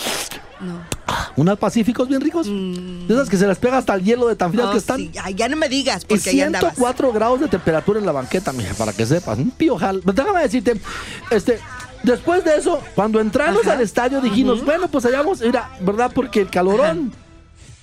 No. 0.61 0.81
Unas 1.37 1.59
pacíficos 1.59 2.09
bien 2.09 2.21
ricos. 2.21 2.49
Mm. 2.49 3.07
De 3.07 3.15
esas 3.15 3.29
que 3.29 3.37
se 3.37 3.47
les 3.47 3.59
pega 3.59 3.79
hasta 3.79 3.95
el 3.95 4.03
hielo 4.03 4.27
de 4.27 4.37
tan 4.37 4.53
frías 4.53 4.71
que 4.71 4.79
están. 4.79 5.11
Ay, 5.23 5.35
ya 5.35 5.49
no 5.49 5.57
me 5.57 5.69
digas, 5.69 6.05
porque 6.05 6.31
y 6.31 6.33
104 6.33 7.13
grados 7.13 7.41
de 7.41 7.49
temperatura 7.49 7.99
en 8.01 8.07
la 8.07 8.13
banqueta, 8.13 8.53
mija, 8.53 8.75
para 8.75 8.93
que 8.93 9.07
sepas. 9.07 9.39
Un 9.39 9.51
piojal. 9.51 10.03
Déjame 10.05 10.41
decirte, 10.41 10.81
este, 11.31 11.61
Después 12.03 12.45
de 12.45 12.57
eso, 12.57 12.81
cuando 12.95 13.19
entramos 13.21 13.67
al 13.67 13.81
estadio 13.81 14.21
dijimos, 14.21 14.65
bueno, 14.65 14.87
pues 14.87 15.05
allá 15.07 15.19
vamos, 15.19 15.41
mira, 15.41 15.71
¿verdad? 15.81 16.13
Porque 16.15 16.43
el 16.43 16.49
calorón 16.49 17.13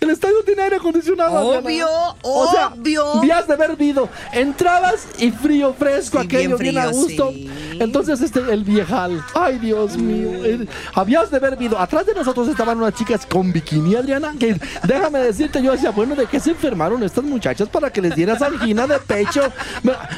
el 0.03 0.11
estadio 0.11 0.43
tiene 0.45 0.61
aire 0.63 0.75
acondicionado. 0.77 1.59
Obvio, 1.59 1.87
o 2.21 2.51
sea, 2.51 2.67
obvio. 2.67 3.21
Vías 3.21 3.47
de 3.47 3.53
haber 3.53 3.75
vido. 3.75 4.09
Entrabas 4.31 5.07
y 5.17 5.31
frío, 5.31 5.73
fresco, 5.73 6.19
aquello, 6.19 6.57
bien, 6.57 6.77
a 6.77 6.87
gusto. 6.87 7.31
Entonces, 7.79 8.21
este, 8.21 8.39
el 8.51 8.63
viejal. 8.63 9.23
Ay, 9.33 9.59
Dios 9.59 9.97
mío. 9.97 10.45
Eh, 10.45 10.67
habías 10.93 11.31
de 11.31 11.37
haber 11.37 11.57
vido. 11.57 11.77
Atrás 11.77 12.05
de 12.05 12.13
nosotros 12.13 12.47
estaban 12.47 12.77
unas 12.77 12.93
chicas 12.93 13.25
con 13.25 13.51
bikini, 13.51 13.95
Adriana. 13.95 14.33
Que 14.39 14.59
déjame 14.83 15.19
decirte, 15.19 15.61
yo 15.61 15.71
decía, 15.71 15.91
bueno, 15.91 16.15
¿de 16.15 16.25
qué 16.27 16.39
se 16.39 16.51
enfermaron 16.51 17.01
estas 17.03 17.23
muchachas 17.23 17.69
para 17.69 17.91
que 17.91 18.01
les 18.01 18.15
dieras 18.15 18.41
angina 18.41 18.87
de 18.87 18.99
pecho? 18.99 19.41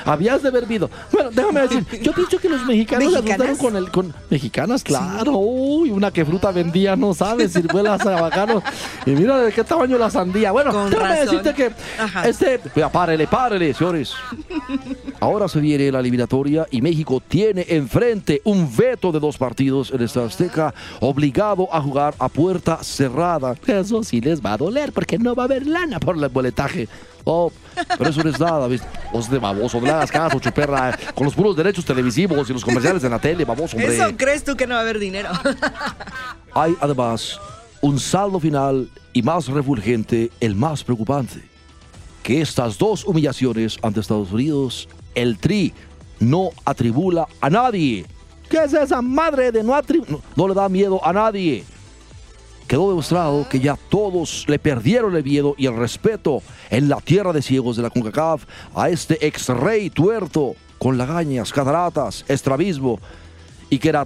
habías 0.06 0.42
de 0.42 0.50
haber 0.50 0.66
vido. 0.66 0.90
Bueno, 1.12 1.30
déjame 1.32 1.62
decir, 1.62 1.86
yo 2.02 2.12
pienso 2.14 2.38
que 2.40 2.50
los 2.50 2.66
mexicanos 2.66 3.12
se 3.12 3.20
asustaron 3.20 3.58
con 3.58 3.76
el. 3.76 3.92
Con, 3.92 4.14
mexicanas, 4.30 4.84
claro. 4.84 5.38
Uy, 5.38 5.92
una 5.92 6.12
que 6.12 6.26
fruta 6.26 6.52
vendía, 6.52 6.96
no 6.96 7.14
sabes, 7.14 7.54
ciruelas 7.54 8.04
bajar. 8.04 8.64
Y 9.06 9.12
mira 9.12 9.38
de 9.40 9.52
qué 9.52 9.64
tamaño 9.76 9.98
la 9.98 10.10
sandía. 10.10 10.52
Bueno, 10.52 10.90
déjame 10.90 11.20
decirte 11.20 11.54
que 11.54 11.72
este, 12.26 12.60
párele, 12.92 13.28
párele, 13.28 13.74
señores. 13.74 14.14
Ahora 15.20 15.48
se 15.48 15.60
viene 15.60 15.92
la 15.92 16.00
eliminatoria 16.00 16.66
y 16.72 16.82
México 16.82 17.22
tiene 17.26 17.66
enfrente 17.70 18.42
un 18.46 18.74
veto 18.76 19.12
de 19.12 19.20
dos 19.20 19.38
partidos 19.38 19.92
en 19.92 20.02
esta 20.02 20.26
Azteca, 20.26 20.74
obligado 21.00 21.68
a 21.72 21.82
jugar 21.82 22.16
a 22.20 22.30
puerta 22.30 22.84
cerrada. 22.84 23.56
Eso 23.68 24.04
sí 24.04 24.22
les 24.22 24.42
va 24.42 24.54
a 24.54 24.58
doler 24.58 24.92
porque 24.92 25.18
no 25.18 25.36
va 25.36 25.44
a 25.44 25.46
haber 25.46 25.68
lana 25.68 26.00
por 26.00 26.16
el 26.16 26.28
boletaje. 26.30 26.88
Oh, 27.24 27.52
pero 27.98 28.12
eso 28.12 28.24
no 28.24 28.30
es 28.30 28.40
nada, 28.40 28.68
¿viste? 28.68 28.88
Os 29.12 29.30
de 29.30 29.40
baboso, 29.40 29.80
no 29.80 29.88
le 29.88 29.92
hagas 29.92 30.12
caso, 30.12 30.40
chuperra, 30.40 30.98
con 31.16 31.26
los 31.26 31.34
puros 31.34 31.56
derechos 31.56 31.84
televisivos 31.84 32.48
y 32.50 32.54
los 32.54 32.64
comerciales 32.64 33.04
en 33.04 33.10
la 33.10 33.20
tele, 33.20 33.44
baboso, 33.46 33.76
hombre. 33.76 33.96
¿Eso 33.96 34.16
crees 34.16 34.44
tú 34.44 34.56
que 34.56 34.68
no 34.68 34.76
va 34.76 34.82
a 34.82 34.84
haber 34.84 35.00
dinero? 35.00 35.30
Hay 36.54 36.76
además 36.80 37.40
un 37.82 38.00
saldo 38.00 38.40
final 38.40 38.90
y 39.16 39.24
más 39.24 39.48
refulgente, 39.48 40.30
el 40.42 40.56
más 40.56 40.84
preocupante, 40.84 41.42
que 42.22 42.42
estas 42.42 42.78
dos 42.78 43.06
humillaciones 43.06 43.78
ante 43.82 44.02
Estados 44.02 44.34
Unidos, 44.34 44.90
el 45.16 45.38
Tri 45.38 45.74
no 46.20 46.50
atribula 46.66 47.26
a 47.40 47.50
nadie. 47.50 48.06
¿Qué 48.50 48.66
es 48.66 48.74
esa 48.74 49.02
madre 49.02 49.54
de 49.54 49.64
no 49.64 49.74
atribular? 49.74 50.20
No, 50.36 50.48
le 50.50 50.54
da 50.54 50.68
miedo 50.68 51.00
a 51.02 51.14
nadie. 51.14 51.64
Quedó 52.68 52.90
demostrado 52.90 53.48
que 53.48 53.62
ya 53.62 53.78
todos 53.90 54.44
le 54.50 54.60
perdieron 54.60 55.16
el 55.16 55.24
miedo 55.24 55.56
y 55.58 55.68
el 55.68 55.78
respeto 55.78 56.42
en 56.70 56.90
la 56.90 57.00
tierra 57.00 57.32
de 57.32 57.42
ciegos 57.42 57.78
de 57.78 57.84
la 57.84 57.92
CONCACAF 57.92 58.44
a 58.76 58.90
este 58.90 59.26
ex 59.26 59.48
rey 59.48 59.90
tuerto 59.90 60.58
con 60.78 60.98
lagañas, 60.98 61.54
cataratas, 61.54 62.26
estrabismo 62.28 63.00
y 63.70 63.80
que 63.80 63.90
era. 63.90 64.06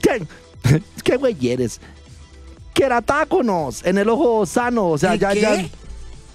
¿Qué? 0.00 0.24
¿Qué 1.02 1.16
güey 1.16 1.36
eres? 1.48 1.80
Queratáconos 2.76 3.84
en 3.84 3.98
el 3.98 4.08
ojo 4.08 4.46
sano. 4.46 4.90
O 4.90 4.98
sea, 4.98 5.14
ya, 5.16 5.32
ya. 5.32 5.54
Eh, 5.54 5.70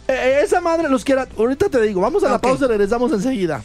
eh, 0.07 0.41
esa 0.43 0.60
madre 0.60 0.89
los 0.89 1.05
quiera. 1.05 1.27
Ahorita 1.38 1.69
te 1.69 1.79
digo, 1.81 2.01
vamos 2.01 2.24
a 2.24 2.29
la 2.29 2.41
pausa 2.41 2.65
y 2.65 2.67
regresamos 2.67 3.13
enseguida. 3.13 3.62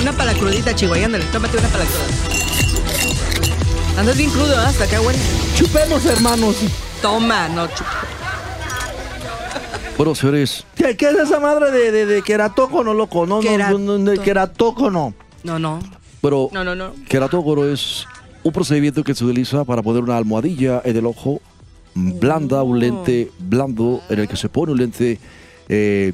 Una 0.00 0.12
para 0.12 0.32
la 0.32 0.38
crudita, 0.38 0.74
Chihuahua, 0.74 1.04
ándale, 1.04 1.24
tómate 1.26 1.58
una 1.58 1.68
la 1.68 1.84
Andas 4.00 4.16
bien 4.16 4.30
crudo, 4.30 4.52
¿eh? 4.52 4.66
hasta 4.66 4.84
acá 4.84 5.00
huele. 5.00 5.18
Chupemos, 5.56 6.04
hermanos. 6.04 6.56
Toma, 7.02 7.48
no 7.48 7.66
chupemos. 7.66 8.05
Bueno, 9.96 10.14
señores. 10.14 10.66
¿Qué, 10.74 10.90
es 10.90 11.02
esa 11.02 11.40
madre 11.40 11.70
de, 11.70 11.90
de, 11.90 12.06
de 12.06 12.22
queratócono, 12.22 12.92
loco? 12.92 13.26
No, 13.26 13.40
no, 13.40 13.78
no, 13.78 13.98
de 13.98 14.18
queratócono. 14.18 15.14
No, 15.42 15.58
no. 15.58 15.80
Pero 16.20 16.50
no, 16.52 16.64
no, 16.64 16.74
no. 16.74 16.92
queratócono 17.08 17.64
es 17.64 18.06
un 18.42 18.52
procedimiento 18.52 19.02
que 19.02 19.14
se 19.14 19.24
utiliza 19.24 19.64
para 19.64 19.82
poner 19.82 20.02
una 20.02 20.16
almohadilla 20.16 20.82
en 20.84 20.96
el 20.96 21.06
ojo 21.06 21.40
blanda, 21.94 22.62
un 22.62 22.78
lente 22.78 23.30
blando 23.38 24.02
en 24.10 24.20
el 24.20 24.28
que 24.28 24.36
se 24.36 24.48
pone 24.50 24.72
un 24.72 24.78
lente 24.78 25.18
eh, 25.68 26.12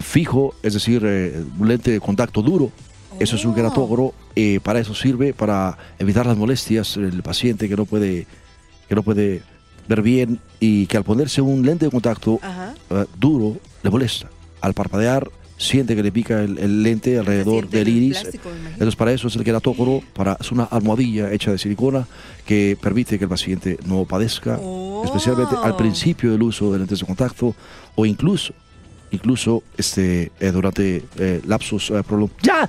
fijo, 0.00 0.54
es 0.62 0.74
decir, 0.74 1.02
eh, 1.04 1.44
un 1.58 1.68
lente 1.68 1.92
de 1.92 2.00
contacto 2.00 2.42
duro. 2.42 2.72
Eso 3.20 3.36
es 3.36 3.44
un 3.44 3.54
queratógono. 3.54 4.12
Eh, 4.34 4.60
para 4.62 4.80
eso 4.80 4.94
sirve, 4.94 5.34
para 5.34 5.78
evitar 5.98 6.26
las 6.26 6.36
molestias 6.36 6.96
del 6.96 7.22
paciente 7.22 7.68
que 7.68 7.76
no 7.76 7.84
puede, 7.84 8.26
que 8.88 8.94
no 8.94 9.02
puede 9.02 9.42
ver 9.88 10.02
bien 10.02 10.38
y 10.58 10.86
que 10.86 10.96
al 10.96 11.04
ponerse 11.04 11.40
un 11.40 11.64
lente 11.64 11.86
de 11.86 11.90
contacto 11.90 12.40
eh, 12.90 13.04
duro 13.18 13.56
le 13.82 13.90
molesta. 13.90 14.28
Al 14.60 14.74
parpadear 14.74 15.30
siente 15.60 15.94
que 15.94 16.02
le 16.02 16.10
pica 16.10 16.42
el, 16.42 16.82
lente 16.82 17.18
alrededor 17.18 17.68
del 17.68 17.88
iris. 17.88 18.22
Entonces 18.72 18.96
para 18.96 19.12
eso 19.12 19.28
es 19.28 19.36
el 19.36 19.44
queratócono, 19.44 20.02
para, 20.14 20.36
es 20.40 20.50
una 20.50 20.64
almohadilla 20.64 21.32
hecha 21.32 21.52
de 21.52 21.58
silicona 21.58 22.06
que 22.46 22.76
permite 22.80 23.18
que 23.18 23.24
el 23.24 23.30
paciente 23.30 23.78
no 23.84 24.04
padezca, 24.06 24.58
oh. 24.60 25.02
especialmente 25.04 25.54
al 25.62 25.76
principio 25.76 26.32
del 26.32 26.42
uso 26.42 26.72
de 26.72 26.78
lentes 26.78 27.00
de 27.00 27.06
contacto 27.06 27.54
o 27.94 28.06
incluso 28.06 28.54
incluso 29.10 29.62
este 29.76 30.32
eh, 30.40 30.50
durante 30.52 31.04
eh, 31.18 31.40
lapsos 31.46 31.90
eh, 31.90 32.02
prolongados. 32.06 32.40
Ya, 32.42 32.68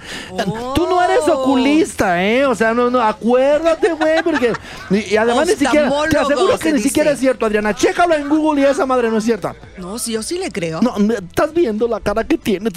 tú 0.76 0.86
no 0.88 1.04
eres 1.04 1.22
oh. 1.28 1.42
oculista, 1.42 2.24
¿eh? 2.24 2.46
O 2.46 2.56
sea, 2.56 2.74
no, 2.74 2.90
no, 2.90 3.02
acuérdate, 3.02 3.94
güey, 3.94 4.24
porque 4.24 4.54
y, 4.90 5.16
además 5.16 5.48
ni 5.48 5.56
siquiera, 5.56 5.90
te 6.10 6.18
aseguro 6.18 6.58
que 6.58 6.74
ni 6.74 6.82
siquiera 6.82 7.12
es 7.12 7.20
cierto, 7.20 7.46
Adriana. 7.46 7.76
Chécalo 7.76 8.16
en 8.16 8.28
Google 8.28 8.62
y 8.62 8.66
esa 8.66 8.86
madre 8.86 9.10
no 9.10 9.18
es 9.18 9.24
cierta. 9.24 9.56
No, 9.78 10.00
sí, 10.00 10.14
yo 10.14 10.24
sí 10.24 10.38
le 10.38 10.52
creo. 10.52 10.82
No, 10.82 10.96
estás 11.14 11.54
viendo 11.54 11.88
la 11.88 12.00
cara 12.00 12.24
que 12.24 12.38
tiene. 12.38 12.70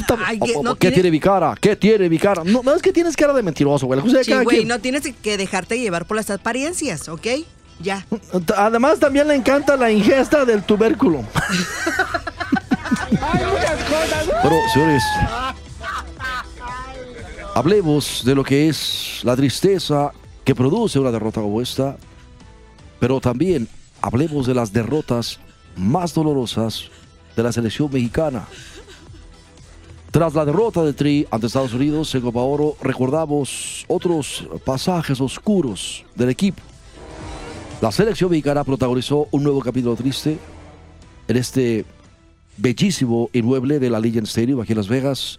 ¿Qué 0.78 0.90
tiene 0.90 1.10
mi 1.10 1.20
cara? 1.20 1.54
¿Qué 1.60 1.76
tiene 1.76 2.08
mi 2.08 2.18
cara? 2.18 2.42
No, 2.44 2.62
no 2.62 2.74
es 2.74 2.82
que 2.82 2.92
tienes 2.92 3.16
cara 3.16 3.32
de 3.32 3.42
mentiroso, 3.42 3.86
güey. 3.86 4.00
sí, 4.24 4.34
güey, 4.42 4.64
no 4.64 4.78
tienes 4.80 5.02
que 5.22 5.36
dejarte 5.36 5.78
llevar 5.78 6.06
por 6.06 6.16
las 6.16 6.30
apariencias, 6.30 7.08
¿ok? 7.08 7.26
Ya. 7.80 8.06
Además, 8.56 8.98
también 8.98 9.28
le 9.28 9.34
encanta 9.34 9.76
la 9.76 9.90
ingesta 9.90 10.44
del 10.44 10.62
tubérculo. 10.62 11.24
Bueno, 14.42 14.56
señores, 14.72 15.02
hablemos 17.54 18.22
de 18.24 18.34
lo 18.34 18.44
que 18.44 18.68
es 18.68 19.20
la 19.22 19.36
tristeza 19.36 20.12
que 20.44 20.54
produce 20.54 20.98
una 20.98 21.10
derrota 21.10 21.40
como 21.40 21.60
esta, 21.60 21.96
pero 23.00 23.20
también 23.20 23.68
hablemos 24.00 24.46
de 24.46 24.54
las 24.54 24.72
derrotas 24.72 25.38
más 25.76 26.14
dolorosas 26.14 26.90
de 27.36 27.42
la 27.42 27.52
selección 27.52 27.90
mexicana. 27.92 28.46
Tras 30.10 30.34
la 30.34 30.44
derrota 30.44 30.84
de 30.84 30.92
Tri 30.92 31.26
ante 31.30 31.48
Estados 31.48 31.74
Unidos 31.74 32.14
en 32.14 32.20
Copa 32.20 32.40
Oro, 32.40 32.76
recordamos 32.80 33.84
otros 33.88 34.46
pasajes 34.64 35.20
oscuros 35.20 36.04
del 36.14 36.28
equipo. 36.28 36.62
La 37.80 37.90
selección 37.90 38.30
mexicana 38.30 38.62
protagonizó 38.62 39.26
un 39.32 39.42
nuevo 39.42 39.60
capítulo 39.60 39.96
triste 39.96 40.38
en 41.26 41.36
este 41.36 41.84
bellísimo 42.56 43.30
inmueble 43.32 43.78
de 43.78 43.90
la 43.90 44.00
Legend 44.00 44.26
Stadium 44.26 44.60
aquí 44.60 44.72
en 44.72 44.78
Las 44.78 44.88
Vegas. 44.88 45.38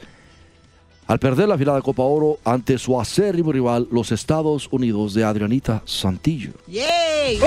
al 1.08 1.20
perder 1.20 1.48
la 1.48 1.58
final 1.58 1.76
de 1.76 1.82
Copa 1.84 2.02
Oro 2.02 2.40
ante 2.44 2.80
su 2.80 3.00
acérrimo 3.00 3.52
rival, 3.52 3.88
los 3.92 4.12
Estados 4.12 4.68
Unidos 4.72 5.14
de 5.14 5.24
Adrianita 5.24 5.84
Santillo. 5.86 6.52
¡Yay! 6.68 7.40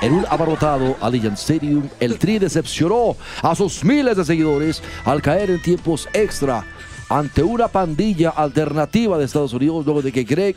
En 0.00 0.12
un 0.12 0.24
abarrotado 0.28 0.96
Allegiant 1.00 1.36
Stadium, 1.36 1.88
el 1.98 2.18
Tri 2.18 2.38
decepcionó 2.38 3.16
a 3.42 3.54
sus 3.54 3.84
miles 3.84 4.16
de 4.16 4.24
seguidores 4.24 4.82
al 5.04 5.20
caer 5.22 5.50
en 5.50 5.60
tiempos 5.60 6.08
extra 6.12 6.64
ante 7.08 7.42
una 7.42 7.68
pandilla 7.68 8.30
alternativa 8.30 9.18
de 9.18 9.24
Estados 9.24 9.52
Unidos 9.52 9.84
luego 9.84 10.02
de 10.02 10.12
que 10.12 10.24
Greg 10.24 10.56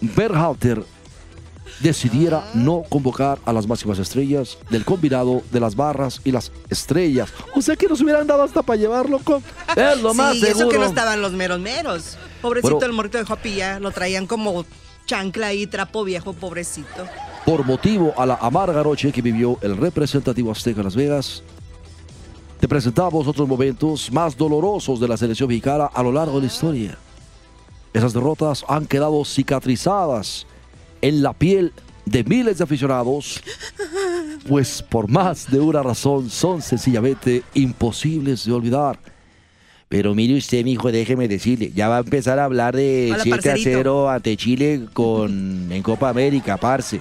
Berhalter 0.00 0.82
decidiera 1.80 2.44
no 2.54 2.82
convocar 2.88 3.38
a 3.44 3.52
las 3.52 3.66
máximas 3.66 3.98
estrellas 3.98 4.58
del 4.70 4.84
combinado 4.84 5.42
de 5.50 5.60
las 5.60 5.74
barras 5.76 6.20
y 6.24 6.32
las 6.32 6.52
estrellas. 6.68 7.32
O 7.54 7.62
sea 7.62 7.76
que 7.76 7.88
nos 7.88 8.00
hubieran 8.00 8.26
dado 8.26 8.42
hasta 8.42 8.62
para 8.62 8.76
llevarlo 8.78 9.18
con... 9.18 9.42
Es 9.76 10.00
lo 10.00 10.14
más 10.14 10.32
sí, 10.34 10.40
y 10.40 10.44
eso 10.44 10.58
seguro. 10.58 10.70
que 10.70 10.78
no 10.78 10.86
estaban 10.86 11.20
los 11.20 11.32
meros 11.32 11.60
meros. 11.60 12.16
Pobrecito 12.40 12.74
Bueno. 12.74 12.86
el 12.86 12.92
morrito 12.92 13.18
de 13.18 13.24
Jopilla, 13.24 13.78
lo 13.80 13.90
traían 13.90 14.26
como 14.26 14.64
chancla 15.06 15.52
y 15.52 15.66
trapo 15.66 16.04
viejo, 16.04 16.32
pobrecito. 16.32 17.06
por 17.44 17.64
motivo 17.64 18.12
a 18.16 18.24
la 18.24 18.34
amarga 18.36 18.82
noche 18.84 19.10
que 19.10 19.20
vivió 19.22 19.58
el 19.62 19.76
representativo 19.76 20.52
azteca 20.52 20.80
en 20.80 20.84
Las 20.84 20.96
Vegas. 20.96 21.42
Te 22.60 22.68
presentamos 22.68 23.26
otros 23.26 23.48
momentos 23.48 24.12
más 24.12 24.36
dolorosos 24.36 25.00
de 25.00 25.08
la 25.08 25.16
selección 25.16 25.48
mexicana 25.48 25.86
a 25.86 26.02
lo 26.02 26.12
largo 26.12 26.36
de 26.36 26.42
la 26.42 26.46
historia. 26.46 26.96
Esas 27.92 28.12
derrotas 28.12 28.64
han 28.68 28.86
quedado 28.86 29.24
cicatrizadas 29.24 30.46
en 31.02 31.22
la 31.22 31.32
piel 31.34 31.72
de 32.06 32.24
miles 32.24 32.58
de 32.58 32.64
aficionados, 32.64 33.42
pues 34.48 34.82
por 34.82 35.08
más 35.08 35.50
de 35.50 35.60
una 35.60 35.82
razón 35.82 36.30
son 36.30 36.62
sencillamente 36.62 37.42
imposibles 37.54 38.44
de 38.44 38.52
olvidar. 38.52 38.98
Pero 39.88 40.14
mire 40.14 40.38
usted, 40.38 40.64
mijo, 40.64 40.90
déjeme 40.90 41.28
decirle, 41.28 41.70
ya 41.74 41.88
va 41.88 41.98
a 41.98 42.00
empezar 42.00 42.38
a 42.38 42.44
hablar 42.46 42.74
de 42.74 43.10
Hola, 43.12 43.22
7 43.22 43.28
a 43.28 43.36
parcerito. 43.36 43.70
0 43.78 44.10
ante 44.10 44.36
Chile 44.38 44.86
con, 44.94 45.70
en 45.70 45.82
Copa 45.82 46.08
América, 46.08 46.56
parce. 46.56 47.00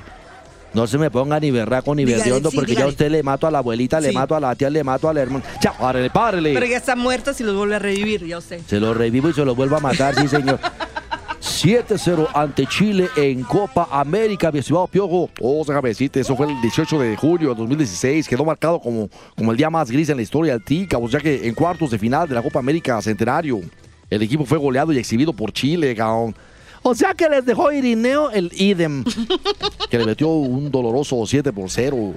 No 0.74 0.88
se 0.88 0.98
me 0.98 1.12
ponga 1.12 1.40
ni 1.40 1.52
berraco 1.52 1.94
ni 1.96 2.06
Dígale, 2.06 2.24
verdiondo 2.24 2.50
sí, 2.50 2.56
porque 2.56 2.72
ya 2.72 2.80
dígale. 2.80 2.92
usted 2.92 3.12
le 3.12 3.24
mato 3.24 3.46
a 3.46 3.52
la 3.52 3.58
abuelita, 3.58 4.00
le 4.00 4.12
mato 4.14 4.36
a 4.36 4.40
la 4.40 4.56
tía, 4.56 4.70
le 4.70 4.84
mato 4.84 5.10
al 5.10 5.18
hermano. 5.18 5.44
¡Ya, 5.62 5.74
párele, 5.74 6.10
párele! 6.10 6.54
Pero 6.54 6.66
ya 6.66 6.78
están 6.78 7.00
muertos 7.00 7.40
y 7.42 7.44
los 7.44 7.56
vuelve 7.56 7.76
a 7.76 7.80
revivir, 7.80 8.26
ya 8.26 8.40
sé. 8.40 8.62
Se 8.68 8.80
lo 8.80 8.94
revivo 8.94 9.30
y 9.30 9.34
se 9.34 9.44
lo 9.44 9.54
vuelvo 9.54 9.76
a 9.76 9.80
matar, 9.82 10.16
sí, 10.16 10.28
señor. 10.28 10.60
7-0 11.62 12.30
ante 12.34 12.66
Chile 12.66 13.08
en 13.16 13.44
Copa 13.44 13.88
América, 13.92 14.52
mi 14.52 14.58
estimado 14.58 14.88
Piojo. 14.88 15.30
Oh, 15.40 15.64
déjame 15.64 15.90
decirte, 15.90 16.20
eso 16.20 16.36
fue 16.36 16.52
el 16.52 16.60
18 16.60 16.98
de 16.98 17.16
julio 17.16 17.50
de 17.50 17.56
2016. 17.56 18.28
Quedó 18.28 18.44
marcado 18.44 18.80
como, 18.80 19.08
como 19.38 19.52
el 19.52 19.58
día 19.58 19.70
más 19.70 19.92
gris 19.92 20.10
en 20.10 20.18
la 20.18 20.24
historia 20.24 20.54
del 20.54 20.64
TICA, 20.64 20.98
o 20.98 21.08
sea 21.08 21.20
que 21.20 21.48
en 21.48 21.54
cuartos 21.54 21.92
de 21.92 22.00
final 22.00 22.28
de 22.28 22.34
la 22.34 22.42
Copa 22.42 22.58
América 22.58 23.00
Centenario, 23.04 23.62
el 24.10 24.24
equipo 24.24 24.44
fue 24.44 24.58
goleado 24.58 24.92
y 24.92 24.98
exhibido 24.98 25.34
por 25.34 25.54
Chile, 25.54 25.96
cabrón. 25.96 26.36
O 26.82 26.96
sea 26.96 27.14
que 27.14 27.30
les 27.30 27.46
dejó 27.46 27.72
Irineo 27.72 28.32
el 28.32 28.52
idem, 28.56 29.04
que 29.92 30.00
le 30.00 30.06
metió 30.08 30.30
un 30.30 30.72
doloroso 30.72 31.24
7 31.24 31.54
por 31.54 31.70
0. 31.70 32.16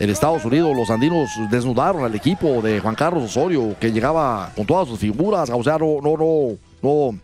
En 0.00 0.08
Estados 0.08 0.42
Unidos, 0.42 0.74
los 0.74 0.88
andinos 0.88 1.28
desnudaron 1.50 2.02
al 2.02 2.14
equipo 2.14 2.62
de 2.62 2.80
Juan 2.80 2.94
Carlos 2.94 3.24
Osorio, 3.24 3.76
que 3.78 3.92
llegaba 3.92 4.50
con 4.56 4.64
todas 4.64 4.88
sus 4.88 4.98
figuras. 4.98 5.50
O 5.52 5.62
sea, 5.62 5.76
no, 5.76 5.98
no, 6.02 6.16
no, 6.16 6.56
no. 6.80 7.18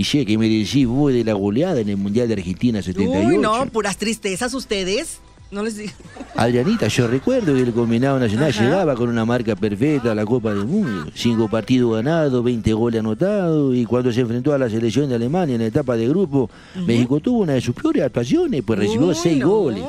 Y 0.00 0.02
che, 0.02 0.24
que 0.24 0.38
me 0.38 0.48
decís 0.48 0.86
vos 0.86 1.12
de 1.12 1.22
la 1.22 1.34
goleada 1.34 1.78
en 1.78 1.90
el 1.90 1.98
Mundial 1.98 2.26
de 2.26 2.32
Argentina 2.32 2.80
78. 2.80 3.28
Uy, 3.28 3.36
no, 3.36 3.66
puras 3.66 3.98
tristezas 3.98 4.54
ustedes. 4.54 5.18
No 5.50 5.62
les 5.62 5.76
digo. 5.76 5.92
Adrianita, 6.36 6.88
yo 6.88 7.06
recuerdo 7.06 7.52
que 7.52 7.60
el 7.60 7.74
combinado 7.74 8.18
nacional 8.18 8.48
Ajá. 8.48 8.64
llegaba 8.64 8.94
con 8.94 9.10
una 9.10 9.26
marca 9.26 9.54
perfecta 9.56 10.12
a 10.12 10.14
la 10.14 10.24
Copa 10.24 10.54
del 10.54 10.64
Mundo. 10.64 11.10
Cinco 11.14 11.48
partidos 11.50 11.96
ganados, 11.96 12.42
20 12.42 12.72
goles 12.72 13.00
anotados. 13.00 13.76
Y 13.76 13.84
cuando 13.84 14.10
se 14.10 14.22
enfrentó 14.22 14.54
a 14.54 14.58
la 14.58 14.70
selección 14.70 15.06
de 15.06 15.16
Alemania 15.16 15.56
en 15.56 15.60
la 15.60 15.66
etapa 15.66 15.98
de 15.98 16.08
grupo, 16.08 16.48
México 16.86 17.20
tuvo 17.20 17.40
una 17.40 17.52
de 17.52 17.60
sus 17.60 17.74
peores 17.74 18.02
actuaciones, 18.02 18.62
pues 18.64 18.78
recibió 18.78 19.08
Uy, 19.08 19.14
seis 19.14 19.38
no. 19.40 19.50
goles. 19.50 19.84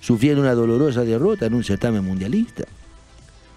Sufriendo 0.00 0.42
una 0.42 0.52
dolorosa 0.52 1.04
derrota 1.04 1.46
en 1.46 1.54
un 1.54 1.64
certamen 1.64 2.04
mundialista. 2.04 2.64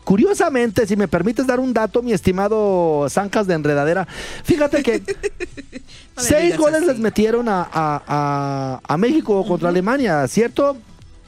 Curiosamente, 0.06 0.88
si 0.88 0.96
me 0.96 1.08
permites 1.10 1.46
dar 1.46 1.60
un 1.60 1.74
dato, 1.74 2.02
mi 2.02 2.14
estimado 2.14 3.08
Zancas 3.10 3.48
de 3.48 3.56
Enredadera, 3.56 4.08
fíjate 4.44 4.82
que 4.84 5.02
No 6.16 6.24
seis 6.24 6.56
goles 6.58 6.78
así. 6.84 6.86
les 6.88 7.00
metieron 7.00 7.50
a, 7.50 7.62
a- 7.64 8.04
a- 8.08 8.82
a 8.88 8.98
México 8.98 9.46
contra 9.46 9.68
Alemania, 9.70 10.26
¿cierto? 10.28 10.78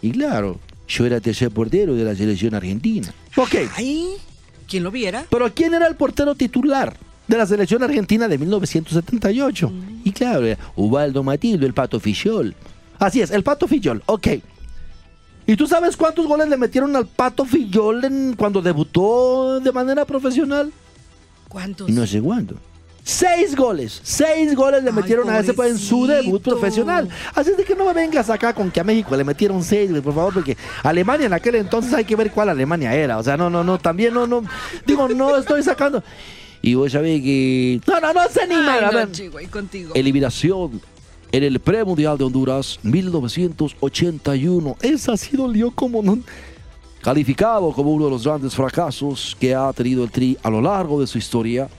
Y 0.02 0.12
claro, 0.12 0.60
yo 0.88 1.06
era 1.06 1.20
tercer 1.20 1.52
portero 1.52 1.96
de 1.96 2.04
la 2.06 2.16
selección 2.16 2.54
argentina. 2.56 3.12
Ok, 3.36 3.56
Ay, 3.76 4.14
¿quién 4.70 4.84
lo 4.84 4.92
viera? 4.92 5.26
pero 5.30 5.52
¿quién 5.54 5.74
era 5.74 5.88
el 5.88 5.96
portero 5.96 6.36
titular 6.36 6.96
de 7.28 7.38
la 7.38 7.46
selección 7.46 7.82
argentina 7.84 8.28
de 8.28 8.38
1978? 8.38 9.72
Y 10.06 10.12
claro, 10.12 10.46
Ubaldo 10.76 11.24
Matildo, 11.24 11.66
el 11.66 11.74
Pato 11.74 12.00
Fillol. 12.00 12.56
Así 13.00 13.22
es, 13.22 13.32
el 13.32 13.44
Pato 13.44 13.68
Fillol, 13.68 14.02
ok. 14.06 14.28
¿Y 15.48 15.56
tú 15.56 15.66
sabes 15.66 15.96
cuántos 15.96 16.28
goles 16.28 16.50
le 16.50 16.58
metieron 16.58 16.94
al 16.96 17.08
Pato 17.08 17.46
Fillol 17.46 18.04
en- 18.04 18.36
cuando 18.36 18.62
debutó 18.62 19.60
de 19.62 19.72
manera 19.72 20.04
profesional? 20.06 20.72
¿Cuántos? 21.48 21.90
No 21.90 22.06
sé 22.06 22.22
cuánto. 22.22 22.56
Seis 23.02 23.56
goles, 23.56 24.02
seis 24.04 24.54
goles 24.54 24.84
le 24.84 24.90
Ay, 24.90 24.96
metieron 24.98 25.30
a 25.30 25.40
ese 25.40 25.54
en 25.66 25.78
su 25.78 26.06
debut 26.06 26.42
profesional. 26.44 27.08
Así 27.34 27.52
es 27.52 27.56
de 27.58 27.64
que 27.64 27.74
no 27.74 27.86
me 27.86 27.94
vengas 27.94 28.30
acá 28.30 28.54
con 28.54 28.70
que 28.70 28.82
a 28.82 28.84
México 28.84 29.16
le 29.16 29.24
metieron 29.24 29.64
seis, 29.64 29.90
por 30.04 30.14
favor, 30.14 30.34
porque 30.34 30.58
Alemania 30.84 31.28
en 31.28 31.32
aquel 31.34 31.56
entonces 31.56 31.94
hay 31.94 32.04
que 32.04 32.18
ver 32.18 32.32
cuál 32.32 32.50
Alemania 32.50 32.94
era. 32.94 33.18
O 33.18 33.24
sea, 33.24 33.38
no, 33.38 33.50
no, 33.50 33.64
no, 33.64 33.78
también 33.80 34.14
no, 34.14 34.28
no, 34.28 34.44
digo, 34.86 35.08
no 35.08 35.38
estoy 35.38 35.64
sacando. 35.64 36.04
Y 36.62 36.74
vos 36.74 36.92
sabés 36.92 37.22
que... 37.22 37.80
No, 37.88 38.02
no, 38.02 38.12
no 38.12 38.28
sé 38.28 38.46
ni 38.46 38.56
Ay, 38.56 38.62
nada. 38.66 38.88
a 38.90 38.92
no, 38.92 38.98
ver. 38.98 39.12
chico, 39.14 39.40
y 39.40 39.46
contigo. 39.48 39.94
Eliminación 39.96 40.82
en 41.32 41.44
el 41.44 41.60
premundial 41.60 42.18
de 42.18 42.24
Honduras 42.24 42.80
1981. 42.84 44.76
Esa 44.82 45.18
sí 45.18 45.36
dolió 45.36 45.72
como 45.72 46.02
no. 46.02 46.20
Calificado 47.02 47.72
como 47.72 47.92
uno 47.92 48.06
de 48.06 48.12
los 48.12 48.24
grandes 48.24 48.56
fracasos 48.56 49.36
que 49.40 49.54
ha 49.54 49.72
tenido 49.74 50.04
el 50.04 50.12
Tri 50.12 50.38
a 50.44 50.50
lo 50.50 50.62
largo 50.62 51.00
de 51.00 51.08
su 51.08 51.18
historia, 51.18 51.70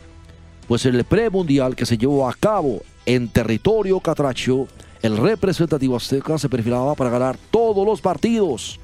pues 0.66 0.87
en 0.87 0.94
el 0.94 1.04
premundial 1.04 1.74
que 1.74 1.87
se 1.87 1.98
llevó 1.98 2.28
a 2.28 2.34
cabo 2.34 2.82
en 3.04 3.28
territorio 3.28 4.00
catracho, 4.00 4.68
el 5.02 5.16
representativo 5.16 5.96
azteca 5.96 6.38
se 6.38 6.48
perfilaba 6.48 6.94
para 6.94 7.11
ganar 7.11 7.38
todos 7.50 7.87
los 7.87 8.00
partidos. 8.00 8.78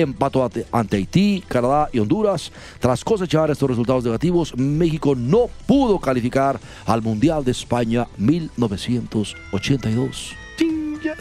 Empató 0.00 0.48
ante, 0.72 0.96
Haití, 0.96 1.44
Canadá 1.46 1.90
y 1.92 1.98
Honduras. 1.98 2.50
Tras 2.78 3.04
cosechar 3.04 3.50
estos 3.50 3.68
resultados 3.68 4.04
negativos, 4.04 4.56
México 4.56 5.14
no 5.14 5.50
pudo 5.66 5.98
calificar 5.98 6.58
al 6.86 7.02
Mundial 7.02 7.44
de 7.44 7.50
España 7.52 8.06
1982. 8.16 10.34
Chinga, 10.56 11.14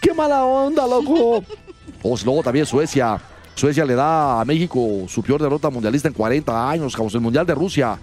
¡Qué 0.00 0.14
mala 0.14 0.44
onda, 0.44 0.86
loco! 0.86 1.44
O 2.02 2.16
luego 2.24 2.42
también 2.42 2.66
Suecia. 2.66 3.20
Suecia 3.54 3.84
le 3.84 3.94
da 3.94 4.40
a 4.40 4.44
México 4.44 5.04
su 5.08 5.22
peor 5.22 5.40
derrota 5.40 5.70
mundialista 5.70 6.08
en 6.08 6.14
40 6.14 6.70
años, 6.70 6.96
como 6.96 7.08
el 7.08 7.20
Mundial 7.20 7.46
de 7.46 7.54
Rusia. 7.54 7.98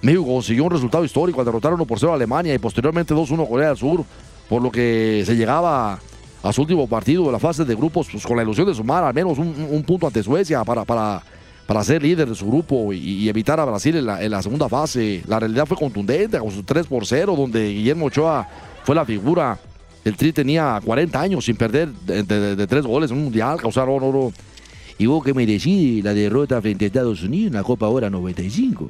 México 0.00 0.24
consiguió 0.24 0.64
un 0.64 0.70
resultado 0.70 1.04
histórico 1.04 1.40
al 1.40 1.46
derrotar 1.46 1.74
1 1.74 1.84
por 1.84 1.98
0 1.98 2.12
a 2.12 2.14
Alemania 2.14 2.54
y 2.54 2.58
posteriormente 2.58 3.14
2-1 3.14 3.44
a 3.44 3.48
Corea 3.48 3.68
del 3.68 3.76
Sur, 3.76 4.04
por 4.48 4.62
lo 4.62 4.70
que 4.70 5.22
se 5.26 5.36
llegaba 5.36 5.98
a 6.42 6.52
su 6.52 6.62
último 6.62 6.86
partido 6.86 7.26
de 7.26 7.32
la 7.32 7.38
fase 7.38 7.64
de 7.64 7.74
grupos 7.74 8.08
pues, 8.10 8.24
con 8.24 8.36
la 8.36 8.42
ilusión 8.42 8.66
de 8.66 8.74
sumar 8.74 9.04
al 9.04 9.14
menos 9.14 9.38
un, 9.38 9.66
un 9.70 9.82
punto 9.82 10.06
ante 10.06 10.22
Suecia 10.22 10.64
para, 10.64 10.84
para, 10.84 11.22
para 11.68 11.84
ser 11.84 12.02
líder 12.02 12.26
de 12.26 12.34
su 12.34 12.46
grupo 12.46 12.94
y, 12.94 13.28
evitar 13.28 13.60
a 13.60 13.64
Brasil 13.66 13.94
en 13.94 14.30
la, 14.30 14.42
segunda 14.42 14.70
fase. 14.70 15.22
La 15.26 15.38
realidad 15.38 15.66
fue 15.66 15.76
contundente, 15.76 16.38
con 16.38 16.50
su 16.50 16.62
3 16.62 16.86
por 16.86 17.04
0, 17.04 17.34
donde 17.36 17.68
Guillermo 17.68 18.06
Ochoa 18.06 18.48
fue 18.84 18.94
la 18.94 19.04
figura. 19.04 19.58
El 20.02 20.16
Tri 20.16 20.32
tenía 20.32 20.80
40 20.82 21.20
años 21.20 21.44
sin 21.44 21.56
perder 21.56 21.90
de, 21.90 22.66
tres 22.66 22.86
goles 22.86 23.10
en 23.10 23.18
un 23.18 23.24
mundial, 23.24 23.60
causaron 23.60 24.02
oro. 24.02 24.32
Y 24.96 25.04
vos 25.04 25.22
que 25.22 25.34
me 25.34 25.44
decís 25.44 26.02
la 26.02 26.14
derrota 26.14 26.58
frente 26.62 26.86
a 26.86 26.88
Estados 26.88 27.22
Unidos 27.22 27.48
en 27.48 27.52
la 27.52 27.62
Copa 27.62 27.84
Ahora 27.84 28.08
95. 28.08 28.88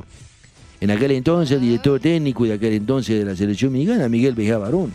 En 0.80 0.92
aquel 0.92 1.10
entonces, 1.10 1.56
el 1.56 1.62
director 1.62 1.98
técnico 1.98 2.44
de 2.44 2.52
aquel 2.52 2.74
entonces 2.74 3.18
de 3.18 3.24
la 3.24 3.34
selección 3.34 3.72
mexicana, 3.72 4.08
Miguel 4.08 4.36
Bejá 4.36 4.56
Barón. 4.56 4.94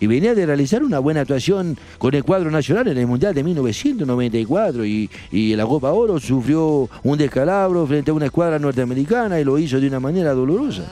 Y 0.00 0.06
venía 0.06 0.34
de 0.34 0.46
realizar 0.46 0.82
una 0.82 0.98
buena 0.98 1.22
actuación 1.22 1.76
con 1.98 2.14
el 2.14 2.24
cuadro 2.24 2.50
nacional 2.50 2.86
en 2.88 2.98
el 2.98 3.06
Mundial 3.06 3.34
de 3.34 3.42
1994 3.42 4.84
y, 4.84 5.10
y 5.32 5.56
la 5.56 5.66
Copa 5.66 5.92
Oro 5.92 6.20
sufrió 6.20 6.88
un 7.02 7.18
descalabro 7.18 7.86
frente 7.86 8.10
a 8.10 8.14
una 8.14 8.26
escuadra 8.26 8.58
norteamericana 8.58 9.40
y 9.40 9.44
lo 9.44 9.58
hizo 9.58 9.80
de 9.80 9.88
una 9.88 10.00
manera 10.00 10.32
dolorosa. 10.34 10.84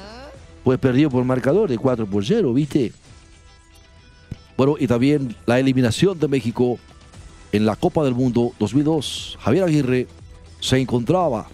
Pues 0.64 0.78
perdió 0.78 1.08
por 1.08 1.24
marcador 1.24 1.68
de 1.68 1.78
4 1.78 2.06
por 2.06 2.24
0, 2.24 2.52
¿viste? 2.52 2.92
Bueno, 4.56 4.76
y 4.78 4.86
también 4.86 5.36
la 5.44 5.60
eliminación 5.60 6.18
de 6.18 6.28
México 6.28 6.78
en 7.52 7.66
la 7.66 7.76
Copa 7.76 8.04
del 8.04 8.14
Mundo 8.14 8.52
2002. 8.58 9.38
Javier 9.40 9.64
Aguirre 9.64 10.06
se 10.60 10.78
encontraba 10.78 11.46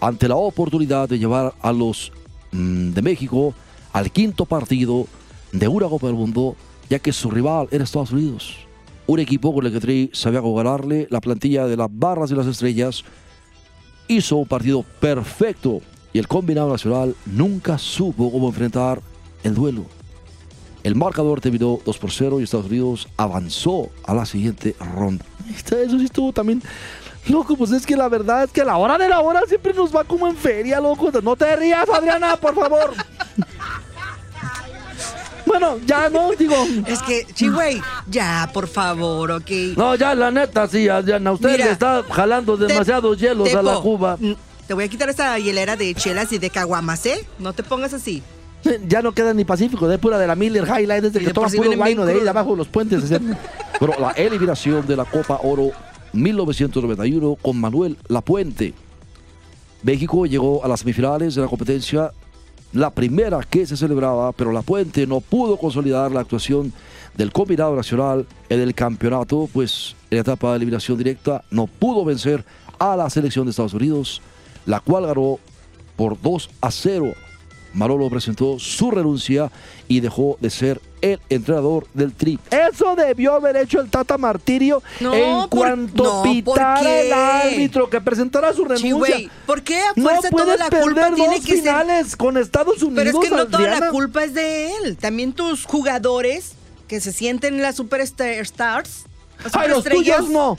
ante 0.00 0.28
la 0.28 0.36
oportunidad 0.36 1.08
de 1.08 1.18
llevar 1.18 1.54
a 1.60 1.72
los 1.72 2.12
mm, 2.52 2.90
de 2.90 3.02
México 3.02 3.54
al 3.92 4.10
quinto 4.10 4.44
partido 4.44 5.06
de 5.52 5.68
una 5.68 5.88
Copa 5.88 6.06
del 6.06 6.16
Mundo, 6.16 6.56
ya 6.88 6.98
que 6.98 7.12
su 7.12 7.30
rival 7.30 7.68
era 7.70 7.84
Estados 7.84 8.12
Unidos. 8.12 8.56
Un 9.06 9.20
equipo 9.20 9.54
con 9.54 9.66
el 9.66 9.72
que 9.72 9.80
Tri 9.80 10.10
sabía 10.12 10.40
ganarle, 10.40 11.06
la 11.10 11.20
plantilla 11.20 11.66
de 11.66 11.76
las 11.76 11.88
barras 11.90 12.30
y 12.30 12.34
las 12.34 12.46
estrellas 12.46 13.04
hizo 14.08 14.36
un 14.36 14.46
partido 14.46 14.84
perfecto 15.00 15.80
y 16.12 16.18
el 16.18 16.28
combinado 16.28 16.70
nacional 16.70 17.14
nunca 17.26 17.78
supo 17.78 18.32
cómo 18.32 18.48
enfrentar 18.48 19.00
el 19.42 19.54
duelo. 19.54 19.84
El 20.82 20.94
marcador 20.94 21.40
terminó 21.40 21.80
2 21.84 21.98
por 21.98 22.10
0 22.10 22.40
y 22.40 22.44
Estados 22.44 22.66
Unidos 22.66 23.08
avanzó 23.16 23.90
a 24.04 24.14
la 24.14 24.24
siguiente 24.24 24.76
ronda. 24.94 25.24
Eso 25.50 25.98
sí 25.98 26.04
estuvo 26.04 26.32
también. 26.32 26.62
Loco, 27.28 27.56
pues 27.56 27.72
es 27.72 27.84
que 27.84 27.96
la 27.96 28.08
verdad 28.08 28.44
es 28.44 28.52
que 28.52 28.60
a 28.60 28.64
la 28.64 28.76
hora 28.76 28.96
de 28.96 29.08
la 29.08 29.20
hora 29.20 29.42
siempre 29.48 29.74
nos 29.74 29.94
va 29.94 30.04
como 30.04 30.28
en 30.28 30.36
feria, 30.36 30.80
loco. 30.80 31.10
No 31.22 31.34
te 31.34 31.56
rías, 31.56 31.88
Adriana, 31.88 32.36
por 32.36 32.54
favor. 32.54 32.94
Bueno, 35.46 35.78
ya 35.86 36.08
no, 36.10 36.30
digo. 36.32 36.54
Es 36.86 37.00
que, 37.02 37.24
Chihuey, 37.32 37.80
ya, 38.10 38.50
por 38.52 38.66
favor, 38.68 39.30
ok. 39.30 39.50
No, 39.76 39.94
ya, 39.94 40.14
la 40.14 40.30
neta, 40.30 40.66
sí, 40.68 40.88
Adriana. 40.88 41.32
Usted 41.32 41.52
Mira, 41.52 41.64
le 41.66 41.70
está 41.72 42.02
jalando 42.10 42.58
Te- 42.58 42.66
demasiados 42.66 43.16
hielos 43.18 43.54
a 43.54 43.62
la 43.62 43.70
Tepo, 43.72 43.82
cuba. 43.82 44.16
mm, 44.20 44.32
Te 44.66 44.74
voy 44.74 44.84
a 44.84 44.88
quitar 44.88 45.08
esa 45.08 45.38
hielera 45.38 45.76
de 45.76 45.94
chelas 45.94 46.32
y 46.32 46.38
de 46.38 46.50
caguamas, 46.50 47.06
¿eh? 47.06 47.24
No 47.38 47.52
te 47.52 47.62
pongas 47.62 47.94
así. 47.94 48.22
Ya 48.88 49.00
no 49.00 49.12
queda 49.12 49.32
ni 49.32 49.44
Pacífico, 49.44 49.86
de 49.86 49.96
pura 49.98 50.18
de 50.18 50.26
la 50.26 50.34
Miller 50.34 50.64
Highlight, 50.66 51.04
desde 51.04 51.20
que 51.24 51.32
toma 51.32 51.48
puro 51.48 51.70
guayno 51.76 52.04
de 52.04 52.14
ahí 52.14 52.20
de 52.20 52.28
abajo 52.28 52.50
de 52.50 52.56
los 52.56 52.66
puentes. 52.68 53.04
Pero 53.78 53.92
la 54.00 54.10
eliminación 54.12 54.84
de 54.86 54.96
la 54.96 55.04
Copa 55.04 55.38
Oro 55.44 55.70
1991 56.12 57.36
con 57.40 57.60
Manuel 57.60 57.96
Lapuente. 58.08 58.74
México 59.82 60.26
llegó 60.26 60.64
a 60.64 60.68
las 60.68 60.80
semifinales 60.80 61.34
de 61.36 61.42
la 61.42 61.48
competencia, 61.48 62.10
la 62.80 62.90
primera 62.90 63.40
que 63.40 63.66
se 63.66 63.76
celebraba, 63.76 64.32
pero 64.32 64.52
Lapuente 64.52 65.06
no 65.06 65.20
pudo 65.20 65.56
consolidar 65.56 66.12
la 66.12 66.20
actuación 66.20 66.72
del 67.16 67.32
combinado 67.32 67.74
nacional 67.74 68.26
en 68.48 68.60
el 68.60 68.74
campeonato, 68.74 69.48
pues 69.52 69.96
en 70.10 70.18
la 70.18 70.22
etapa 70.22 70.50
de 70.50 70.56
eliminación 70.56 70.98
directa 70.98 71.42
no 71.50 71.66
pudo 71.66 72.04
vencer 72.04 72.44
a 72.78 72.94
la 72.96 73.08
selección 73.08 73.46
de 73.46 73.50
Estados 73.50 73.74
Unidos, 73.74 74.20
la 74.66 74.80
cual 74.80 75.06
ganó 75.06 75.38
por 75.96 76.20
2 76.20 76.50
a 76.60 76.70
0. 76.70 77.14
Manolo 77.76 78.08
presentó 78.10 78.58
su 78.58 78.90
renuncia 78.90 79.52
y 79.86 80.00
dejó 80.00 80.36
de 80.40 80.50
ser 80.50 80.80
el 81.02 81.20
entrenador 81.28 81.86
del 81.94 82.12
Tri. 82.14 82.38
Eso 82.50 82.96
debió 82.96 83.34
haber 83.34 83.56
hecho 83.58 83.80
el 83.80 83.90
Tata 83.90 84.16
Martirio 84.18 84.82
No, 84.98 85.14
en 85.14 85.48
por- 85.48 85.48
cuanto 85.50 86.24
no, 86.24 86.24
el 86.24 87.12
árbitro 87.12 87.88
que 87.90 88.00
presentara 88.00 88.52
su 88.54 88.64
renuncia. 88.64 88.88
Chihuey, 89.16 89.30
¿por 89.46 89.62
qué 89.62 89.78
a 89.82 89.92
no 89.94 90.02
fuerza 90.08 90.30
toda 90.30 90.44
puedes 90.44 90.58
la 90.58 90.70
culpa 90.70 91.14
tiene 91.14 91.40
que 91.40 91.46
ser 91.46 91.58
finales 91.58 92.16
con 92.16 92.36
Estados 92.38 92.82
Unidos. 92.82 93.04
Pero 93.04 93.10
es 93.22 93.28
que 93.28 93.36
no 93.36 93.46
toda 93.46 93.78
la 93.80 93.90
culpa 93.90 94.24
es 94.24 94.34
de 94.34 94.72
él. 94.76 94.96
También 94.96 95.32
tus 95.34 95.64
jugadores 95.64 96.52
que 96.88 97.00
se 97.00 97.12
sienten 97.12 97.60
las 97.62 97.76
superstars. 97.76 99.04
Ay, 99.52 99.68
los 99.68 99.84
tuyos 99.84 100.30
no. 100.30 100.58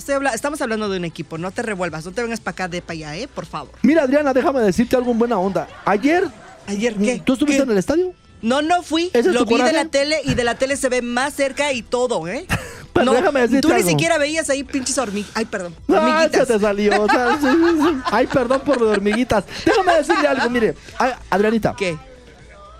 Estoy 0.00 0.14
habla- 0.16 0.32
estamos 0.34 0.60
hablando 0.62 0.88
de 0.88 0.96
un 0.98 1.04
equipo, 1.04 1.36
no 1.38 1.50
te 1.50 1.62
revuelvas, 1.62 2.04
no 2.06 2.12
te 2.12 2.22
vengas 2.22 2.40
para 2.40 2.52
acá 2.52 2.68
de 2.68 2.80
para 2.82 2.94
allá, 2.94 3.16
¿eh? 3.16 3.28
Por 3.28 3.44
favor. 3.46 3.72
Mira, 3.82 4.02
Adriana, 4.04 4.32
déjame 4.32 4.60
decirte 4.60 4.96
algo 4.96 5.12
en 5.12 5.18
buena 5.18 5.38
onda. 5.38 5.68
Ayer, 5.84 6.24
Ayer, 6.66 6.94
¿qué? 6.94 7.22
¿tú 7.24 7.34
estuviste 7.34 7.58
¿Qué? 7.58 7.64
en 7.64 7.70
el 7.72 7.78
estadio? 7.78 8.12
No, 8.42 8.62
no 8.62 8.82
fui. 8.82 9.10
¿Ese 9.12 9.28
es 9.28 9.34
Lo 9.34 9.40
tu 9.40 9.50
vi 9.50 9.54
de 9.56 9.60
coraje? 9.60 9.76
la 9.76 9.84
tele 9.90 10.20
y 10.24 10.32
de 10.34 10.44
la 10.44 10.54
tele 10.54 10.76
se 10.78 10.88
ve 10.88 11.02
más 11.02 11.34
cerca 11.34 11.72
y 11.74 11.82
todo, 11.82 12.26
¿eh? 12.26 12.46
Pues 12.92 13.06
no, 13.06 13.12
déjame 13.12 13.40
decirte 13.42 13.60
tú 13.68 13.72
ni 13.72 13.84
siquiera 13.84 14.18
veías 14.18 14.50
ahí 14.50 14.64
pinches 14.64 14.98
hormiguitas. 14.98 15.36
Ay, 15.36 15.44
perdón. 15.44 15.76
Ay, 15.88 15.94
se 15.94 15.94
Hormiguitas. 15.96 16.48
te 16.48 16.58
salió. 16.58 17.02
o 17.02 17.08
sea, 17.08 17.38
sí, 17.40 17.46
sí, 17.46 17.80
sí. 17.80 17.96
Ay, 18.10 18.26
perdón 18.26 18.60
por 18.62 18.78
de 18.80 18.86
hormiguitas. 18.86 19.44
Déjame 19.64 19.94
decirle 19.94 20.26
algo, 20.26 20.50
mire. 20.50 20.74
Adrianita, 21.30 21.72
¿Qué? 21.78 21.96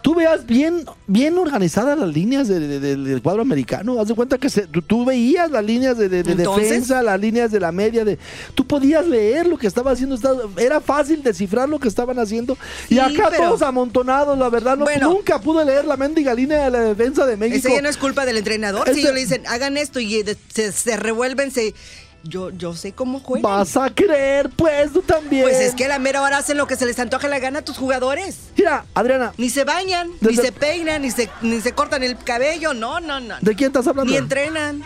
Tú 0.02 0.14
veas 0.14 0.46
bien, 0.46 0.84
bien 1.06 1.36
organizadas 1.38 1.98
las 1.98 2.08
líneas 2.08 2.48
de- 2.48 2.60
de- 2.60 2.80
de- 2.80 2.96
del 2.96 3.22
cuadro 3.22 3.42
americano. 3.42 4.00
Haz 4.00 4.08
de 4.08 4.14
cuenta 4.14 4.38
que 4.38 4.48
se- 4.50 4.66
tú, 4.66 4.82
tú 4.82 5.04
veías 5.04 5.50
las 5.50 5.64
líneas 5.64 5.96
de, 5.98 6.08
defensa, 6.08 7.02
las 7.02 7.20
líneas 7.20 7.50
de 7.50 7.60
la 7.60 7.72
media. 7.72 8.04
de 8.04 8.18
Tú 8.54 8.66
podías 8.66 9.06
leer 9.06 9.46
lo 9.46 9.58
que 9.58 9.66
estaba 9.66 9.90
haciendo. 9.92 10.16
Era 10.56 10.80
fácil 10.80 11.22
descifrar 11.22 11.68
lo 11.68 11.78
que 11.78 11.88
estaban 11.88 12.18
haciendo. 12.18 12.56
y 12.88 12.98
acá 12.98 13.28
pero- 13.30 13.44
todos 13.48 13.62
amontonados, 13.62 14.38
la 14.38 14.48
verdad. 14.48 14.76
No, 14.76 14.84
Bueno. 14.84 15.10
nunca 15.10 15.40
pude 15.40 15.64
leer 15.64 15.84
la 15.84 15.96
mendiga 15.96 16.34
línea 16.34 16.64
de 16.64 16.70
la 16.70 16.80
defensa 16.80 17.26
de 17.26 17.36
México. 17.36 17.58
Ese 17.58 17.74
ya 17.76 17.82
no 17.82 17.88
es 17.88 17.96
culpa 17.96 18.24
del 18.24 18.36
entrenador. 18.38 18.84
Si 18.86 18.90
Este- 18.90 19.00
ellos 19.02 19.14
le 19.14 19.20
dicen, 19.20 19.42
hagan 19.46 19.76
esto 19.76 20.00
y 20.00 20.16
eh, 20.16 20.24
de- 20.24 20.36
se, 20.52 20.72
se 20.72 20.96
revuelven, 20.96 21.50
se... 21.50 21.74
Yo, 22.22 22.50
yo 22.50 22.74
sé 22.74 22.92
cómo 22.92 23.20
juegan. 23.20 23.42
Vas 23.42 23.76
a 23.76 23.88
creer, 23.88 24.50
pues, 24.50 24.92
tú 24.92 25.02
también. 25.02 25.42
Pues 25.42 25.58
es 25.60 25.74
que 25.74 25.86
a 25.86 25.88
la 25.88 25.98
mera 25.98 26.22
hora 26.22 26.38
hacen 26.38 26.58
lo 26.58 26.66
que 26.66 26.76
se 26.76 26.84
les 26.86 26.98
antoja 26.98 27.28
la 27.28 27.38
gana 27.38 27.60
a 27.60 27.62
tus 27.62 27.78
jugadores. 27.78 28.38
Mira, 28.56 28.84
Adriana, 28.94 29.32
Ni 29.38 29.48
se 29.48 29.64
bañan, 29.64 30.10
ni 30.20 30.36
se 30.36 30.52
peinan, 30.52 31.02
ni 31.02 31.10
se, 31.10 31.30
ni 31.40 31.60
se 31.60 31.72
cortan 31.72 32.02
el 32.02 32.16
cabello. 32.18 32.74
No, 32.74 33.00
no, 33.00 33.20
no. 33.20 33.36
¿de 33.40 33.54
quién 33.54 33.68
estás 33.68 33.86
hablando? 33.86 34.12
Ni 34.12 34.18
entrenan. 34.18 34.82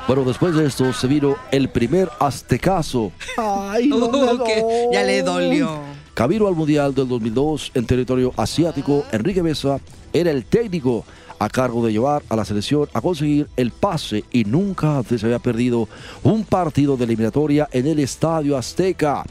Bueno, 0.08 0.24
después 0.24 0.54
de 0.54 0.68
esto 0.68 0.94
se 0.94 1.08
vino 1.08 1.36
el 1.52 1.68
primer 1.68 2.12
aztecaso. 2.20 3.12
Ay, 3.38 3.88
no 3.88 4.06
Uh, 4.06 4.94
ya 4.94 5.02
le 5.02 5.24
dolió. 5.24 5.80
Camino 6.14 6.48
al 6.48 6.54
Mundial 6.54 6.94
del 6.94 7.08
2002 7.08 7.72
en 7.74 7.86
territorio 7.88 8.32
asiático, 8.38 9.04
Enrique 9.12 9.42
Mesa 9.42 9.80
era 10.14 10.30
el 10.30 10.46
técnico 10.46 11.04
a 11.40 11.50
cargo 11.50 11.86
de 11.86 11.92
llevar 11.92 12.24
a 12.30 12.36
la 12.36 12.46
selección 12.46 12.88
a 12.94 13.02
conseguir 13.02 13.48
el 13.56 13.72
pase 13.72 14.24
y 14.32 14.46
nunca 14.46 14.98
antes 14.98 15.22
se 15.22 15.28
había 15.28 15.40
perdido 15.40 15.88
un 16.24 16.44
partido 16.44 16.98
de 16.98 17.06
eliminatoria 17.06 17.68
en 17.72 17.88
el 17.88 18.00
Estadio 18.00 18.58
Azteca. 18.58 19.24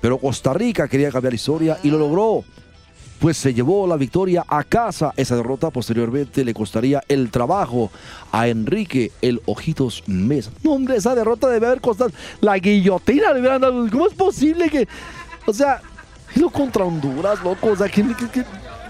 Pero 0.00 0.18
Costa 0.18 0.52
Rica 0.52 0.88
quería 0.88 1.10
cambiar 1.10 1.32
la 1.32 1.36
historia 1.36 1.78
y 1.82 1.90
lo 1.90 1.98
logró. 1.98 2.44
Pues 3.18 3.38
se 3.38 3.54
llevó 3.54 3.86
la 3.86 3.96
victoria 3.96 4.44
a 4.46 4.62
casa. 4.62 5.12
Esa 5.16 5.36
derrota 5.36 5.70
posteriormente 5.70 6.44
le 6.44 6.52
costaría 6.52 7.02
el 7.08 7.30
trabajo 7.30 7.90
a 8.30 8.46
Enrique 8.46 9.10
el 9.22 9.40
Ojitos 9.46 10.04
Mesa. 10.06 10.50
No, 10.62 10.72
hombre, 10.72 10.96
esa 10.96 11.14
derrota 11.14 11.48
debe 11.48 11.66
haber 11.66 11.80
costado 11.80 12.10
la 12.40 12.58
guillotina. 12.58 13.32
Le 13.32 13.40
dado. 13.40 13.88
¿Cómo 13.90 14.06
es 14.06 14.14
posible 14.14 14.68
que.? 14.68 14.86
O 15.46 15.52
sea, 15.52 15.80
lo 16.34 16.50
contra 16.50 16.84
Honduras, 16.84 17.42
loco. 17.42 17.70
O 17.70 17.76
sea, 17.76 17.88
que. 17.88 18.04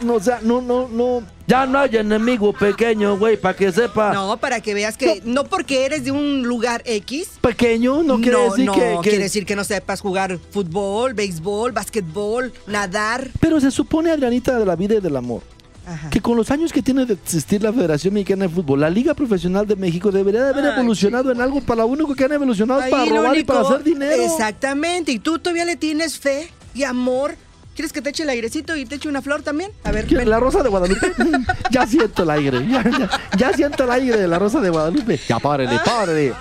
o 0.09 0.21
sea, 0.21 0.41
no, 0.43 0.61
no, 0.61 0.89
no. 0.89 1.36
Ya 1.47 1.65
no 1.65 1.79
hay 1.79 1.97
enemigo 1.97 2.53
pequeño, 2.53 3.17
güey, 3.17 3.37
para 3.37 3.57
que 3.57 3.71
sepa. 3.71 4.13
No, 4.13 4.37
para 4.37 4.61
que 4.61 4.75
veas 4.75 4.97
que 4.97 5.23
no 5.25 5.45
porque 5.45 5.85
eres 5.87 6.05
de 6.05 6.11
un 6.11 6.43
lugar 6.43 6.83
X. 6.85 7.29
Pequeño 7.41 8.03
no 8.03 8.21
quiere 8.21 8.39
decir 8.51 8.65
no, 8.67 8.73
que, 8.73 8.81
que- 8.81 8.99
quiere 9.03 9.19
decir 9.19 9.47
que 9.47 9.55
no 9.55 9.63
sepas 9.63 10.01
jugar 10.01 10.39
fútbol, 10.51 11.15
béisbol, 11.15 11.71
básquetbol, 11.73 12.53
nadar. 12.67 13.31
Pero 13.41 13.61
se 13.61 13.71
supone, 13.71 14.11
Adrianita, 14.11 14.59
de 14.59 14.67
la 14.67 14.75
vida 14.75 14.97
y 14.97 15.01
del 15.01 15.17
amor. 15.17 15.43
Ajá. 15.89 16.11
que 16.11 16.21
con 16.21 16.37
los 16.37 16.51
años 16.51 16.73
que 16.73 16.83
tiene 16.83 17.07
de 17.07 17.15
existir 17.15 17.63
la 17.63 17.73
Federación 17.73 18.13
Mexicana 18.13 18.47
de 18.47 18.49
Fútbol, 18.53 18.81
la 18.81 18.91
Liga 18.91 19.15
Profesional 19.15 19.69
de 19.69 19.77
México 19.77 20.11
debería 20.11 20.43
de 20.43 20.49
haber 20.51 20.65
Ay, 20.65 20.73
evolucionado 20.81 21.31
en 21.31 21.41
algo 21.41 21.61
para 21.61 21.83
lo 21.83 21.87
único 21.87 22.13
que 22.17 22.25
han 22.25 22.33
evolucionado 22.33 22.81
Ahí 22.81 22.91
para 22.91 23.05
robar 23.05 23.39
y 23.39 23.45
para 23.45 23.61
hacer 23.61 23.85
dinero. 23.85 24.21
Exactamente. 24.21 25.13
Y 25.13 25.21
tú 25.21 25.39
todavía 25.39 25.65
le 25.65 25.77
tienes 25.77 26.19
fe 26.19 26.51
y 26.75 26.83
amor. 26.83 27.37
¿Quieres 27.77 27.93
que 27.93 28.01
te 28.03 28.11
eche 28.11 28.23
el 28.25 28.31
airecito 28.31 28.75
y 28.75 28.87
te 28.87 28.95
eche 28.97 29.09
una 29.09 29.21
flor 29.23 29.43
también? 29.43 29.71
A 29.85 29.93
ver, 29.93 30.07
¿Qué, 30.07 30.17
ven. 30.17 30.29
La 30.31 30.41
Rosa 30.41 30.63
de 30.63 30.69
Guadalupe. 30.71 31.13
ya 31.71 31.87
siento 31.87 32.23
el 32.25 32.31
aire. 32.31 32.67
Ya, 32.67 32.83
ya- 32.83 33.21
ya 33.37 33.53
siento 33.53 33.85
el 33.85 33.91
aire 33.91 34.17
de 34.17 34.27
la 34.27 34.39
Rosa 34.39 34.61
de 34.61 34.71
Guadalupe. 34.71 35.21
Ya 35.29 35.39
párele, 35.39 35.79
párele. 35.85 36.33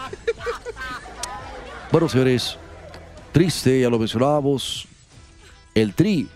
Bueno, 1.91 2.09
señores, 2.09 2.57
triste, 3.31 3.81
ya 3.81 3.89
lo 3.89 3.99
mencionábamos. 3.99 4.87
El 5.73 5.93
Tri 5.93 6.27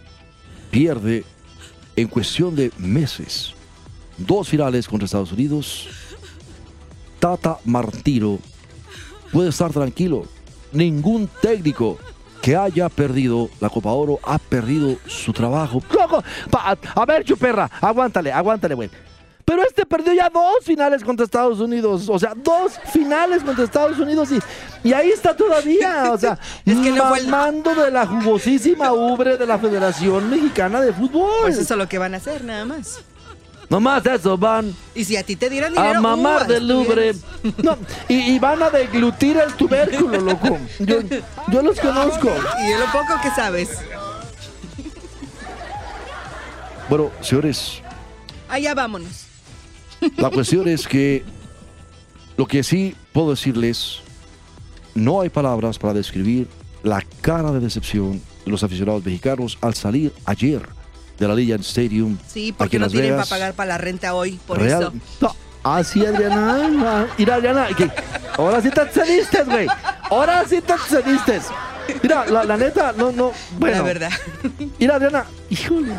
pierde 0.69 1.23
en 1.95 2.07
cuestión 2.07 2.55
de 2.55 2.71
meses. 2.77 3.53
Dos 4.17 4.49
finales 4.49 4.87
contra 4.87 5.05
Estados 5.05 5.31
Unidos. 5.31 5.87
Tata 7.19 7.57
Martino 7.65 8.39
puede 9.31 9.49
estar 9.49 9.71
tranquilo. 9.71 10.25
Ningún 10.71 11.29
técnico 11.41 11.97
que 12.41 12.55
haya 12.55 12.89
perdido 12.89 13.49
la 13.59 13.69
Copa 13.69 13.91
Oro 13.91 14.19
ha 14.23 14.37
perdido 14.39 14.95
su 15.07 15.33
trabajo. 15.33 15.81
Loco, 15.91 16.23
pa- 16.49 16.77
a 16.95 17.05
ver, 17.05 17.23
chuperra, 17.23 17.69
aguántale, 17.81 18.31
aguántale, 18.31 18.75
güey. 18.75 18.89
Pero 19.45 19.63
este 19.63 19.83
perdió 19.83 20.13
ya 20.13 20.29
dos 20.29 20.63
finales 20.63 21.03
contra 21.03 21.23
Estados 21.25 21.59
Unidos. 21.59 22.07
O 22.07 22.19
sea, 22.19 22.33
dos 22.35 22.73
finales 22.93 23.43
contra 23.43 23.63
Estados 23.63 23.97
Unidos 23.97 24.29
y, 24.31 24.87
y 24.87 24.93
ahí 24.93 25.09
está 25.09 25.35
todavía. 25.35 26.11
O 26.13 26.17
sea, 26.19 26.37
Es 26.65 26.77
que 26.77 26.91
no 26.91 27.07
fue 27.09 27.17
el- 27.19 27.27
mamando 27.29 27.73
de 27.73 27.89
la 27.89 28.05
jugosísima 28.05 28.93
ubre 28.93 29.37
de 29.37 29.47
la 29.47 29.57
Federación 29.57 30.29
Mexicana 30.29 30.81
de 30.81 30.93
Fútbol. 30.93 31.31
Pues 31.41 31.57
eso 31.57 31.73
es 31.73 31.77
lo 31.79 31.89
que 31.89 31.97
van 31.97 32.13
a 32.13 32.17
hacer, 32.17 32.43
nada 32.43 32.63
más. 32.65 33.01
Nomás 33.69 34.03
eso, 34.07 34.35
van 34.37 34.73
Y 34.95 35.03
si 35.05 35.15
a 35.15 35.23
ti 35.23 35.35
te 35.35 35.49
dieran 35.49 35.73
dinero. 35.73 35.99
a 35.99 36.01
mamar 36.01 36.43
uh, 36.43 36.47
del 36.51 36.67
Louvre. 36.67 37.13
No, 37.63 37.77
y, 38.07 38.15
y 38.33 38.39
van 38.39 38.61
a 38.63 38.69
deglutir 38.69 39.37
el 39.37 39.53
tubérculo, 39.53 40.19
loco. 40.19 40.57
Yo, 40.79 40.97
yo 41.49 41.61
los 41.61 41.79
conozco. 41.79 42.27
Y 42.27 42.69
de 42.71 42.79
lo 42.79 42.85
poco 42.91 43.21
que 43.21 43.29
sabes. 43.29 43.69
Bueno, 46.89 47.11
señores, 47.21 47.81
Allá 48.49 48.73
vámonos. 48.73 49.25
la 50.17 50.29
cuestión 50.31 50.67
es 50.67 50.87
que 50.87 51.23
lo 52.35 52.47
que 52.47 52.63
sí 52.63 52.95
puedo 53.13 53.29
decirles, 53.31 53.99
no 54.95 55.21
hay 55.21 55.29
palabras 55.29 55.77
para 55.77 55.93
describir 55.93 56.47
la 56.81 57.03
cara 57.21 57.51
de 57.51 57.59
decepción 57.59 58.19
de 58.45 58.51
los 58.51 58.63
aficionados 58.63 59.05
mexicanos 59.05 59.57
al 59.61 59.75
salir 59.75 60.11
ayer 60.25 60.67
de 61.19 61.27
la 61.27 61.35
Legion 61.35 61.59
Stadium. 61.61 62.17
Sí, 62.27 62.49
aquí 62.49 62.51
porque 62.57 62.77
en 62.77 62.81
no 62.81 62.85
Las 62.85 62.91
tienen 62.93 63.11
para 63.15 63.25
pagar 63.25 63.53
para 63.53 63.67
la 63.69 63.77
renta 63.77 64.13
hoy, 64.13 64.39
por 64.47 64.59
Real- 64.59 64.81
eso. 64.81 64.93
No, 65.21 65.35
Ah, 65.61 65.83
sí, 65.83 66.05
Adriana. 66.05 67.07
Mira, 67.17 67.35
Adriana, 67.35 67.67
que 67.75 67.91
ahora 68.37 68.61
sí 68.61 68.69
te 68.69 68.81
excediste, 68.81 69.43
güey. 69.43 69.67
Ahora 70.09 70.45
sí 70.47 70.61
te 70.61 70.71
excediste. 70.73 71.41
Mira, 72.01 72.25
la, 72.27 72.45
la 72.45 72.55
neta, 72.55 72.93
no, 72.95 73.11
no, 73.11 73.33
bueno. 73.57 73.77
La 73.77 73.83
verdad. 73.83 74.11
Mira, 74.79 74.95
Adriana, 74.95 75.25
híjole, 75.49 75.89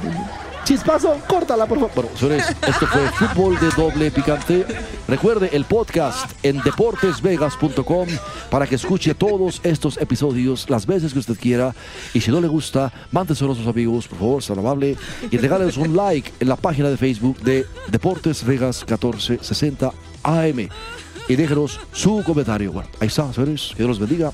chispazo, 0.71 1.19
córtala, 1.27 1.67
por 1.67 1.81
favor. 1.81 1.95
Bueno, 1.97 2.11
señores, 2.17 2.45
esto 2.65 2.87
fue 2.87 3.09
Fútbol 3.09 3.59
de 3.59 3.71
Doble 3.71 4.09
Picante. 4.13 4.65
Recuerde 5.09 5.51
el 5.53 5.65
podcast 5.65 6.31
en 6.45 6.63
deportesvegas.com 6.63 8.07
para 8.51 8.69
que 8.69 8.77
escuche 8.77 9.17
todos 9.17 9.61
estos 9.65 9.97
episodios 9.97 10.71
las 10.71 10.87
veces 10.87 11.13
que 11.13 11.19
usted 11.19 11.37
quiera. 11.37 11.75
Y 12.15 12.21
si 12.21 12.31
no 12.31 12.41
le 12.41 12.47
gusta, 12.47 12.93
mándeselo 13.11 13.51
a 13.51 13.57
sus 13.57 13.67
amigos, 13.67 14.07
por 14.07 14.19
favor, 14.21 14.43
sea 14.45 14.55
amable. 14.55 14.97
Y 15.29 15.39
regálenos 15.39 15.77
un 15.77 15.97
like 15.97 16.31
en 16.39 16.49
la 16.49 16.55
página 16.55 16.89
de 16.89 16.97
Facebook 16.97 17.41
de 17.41 17.67
Deportes 17.89 18.45
Vegas 18.45 18.85
1460 18.87 19.91
AM. 20.23 20.69
Y 21.29 21.35
déjenos 21.35 21.81
su 21.93 22.23
comentario. 22.23 22.73
Ahí 23.01 23.09
está, 23.09 23.33
señores. 23.33 23.71
Que 23.71 23.83
Dios 23.83 23.89
los 23.89 23.99
bendiga. 23.99 24.33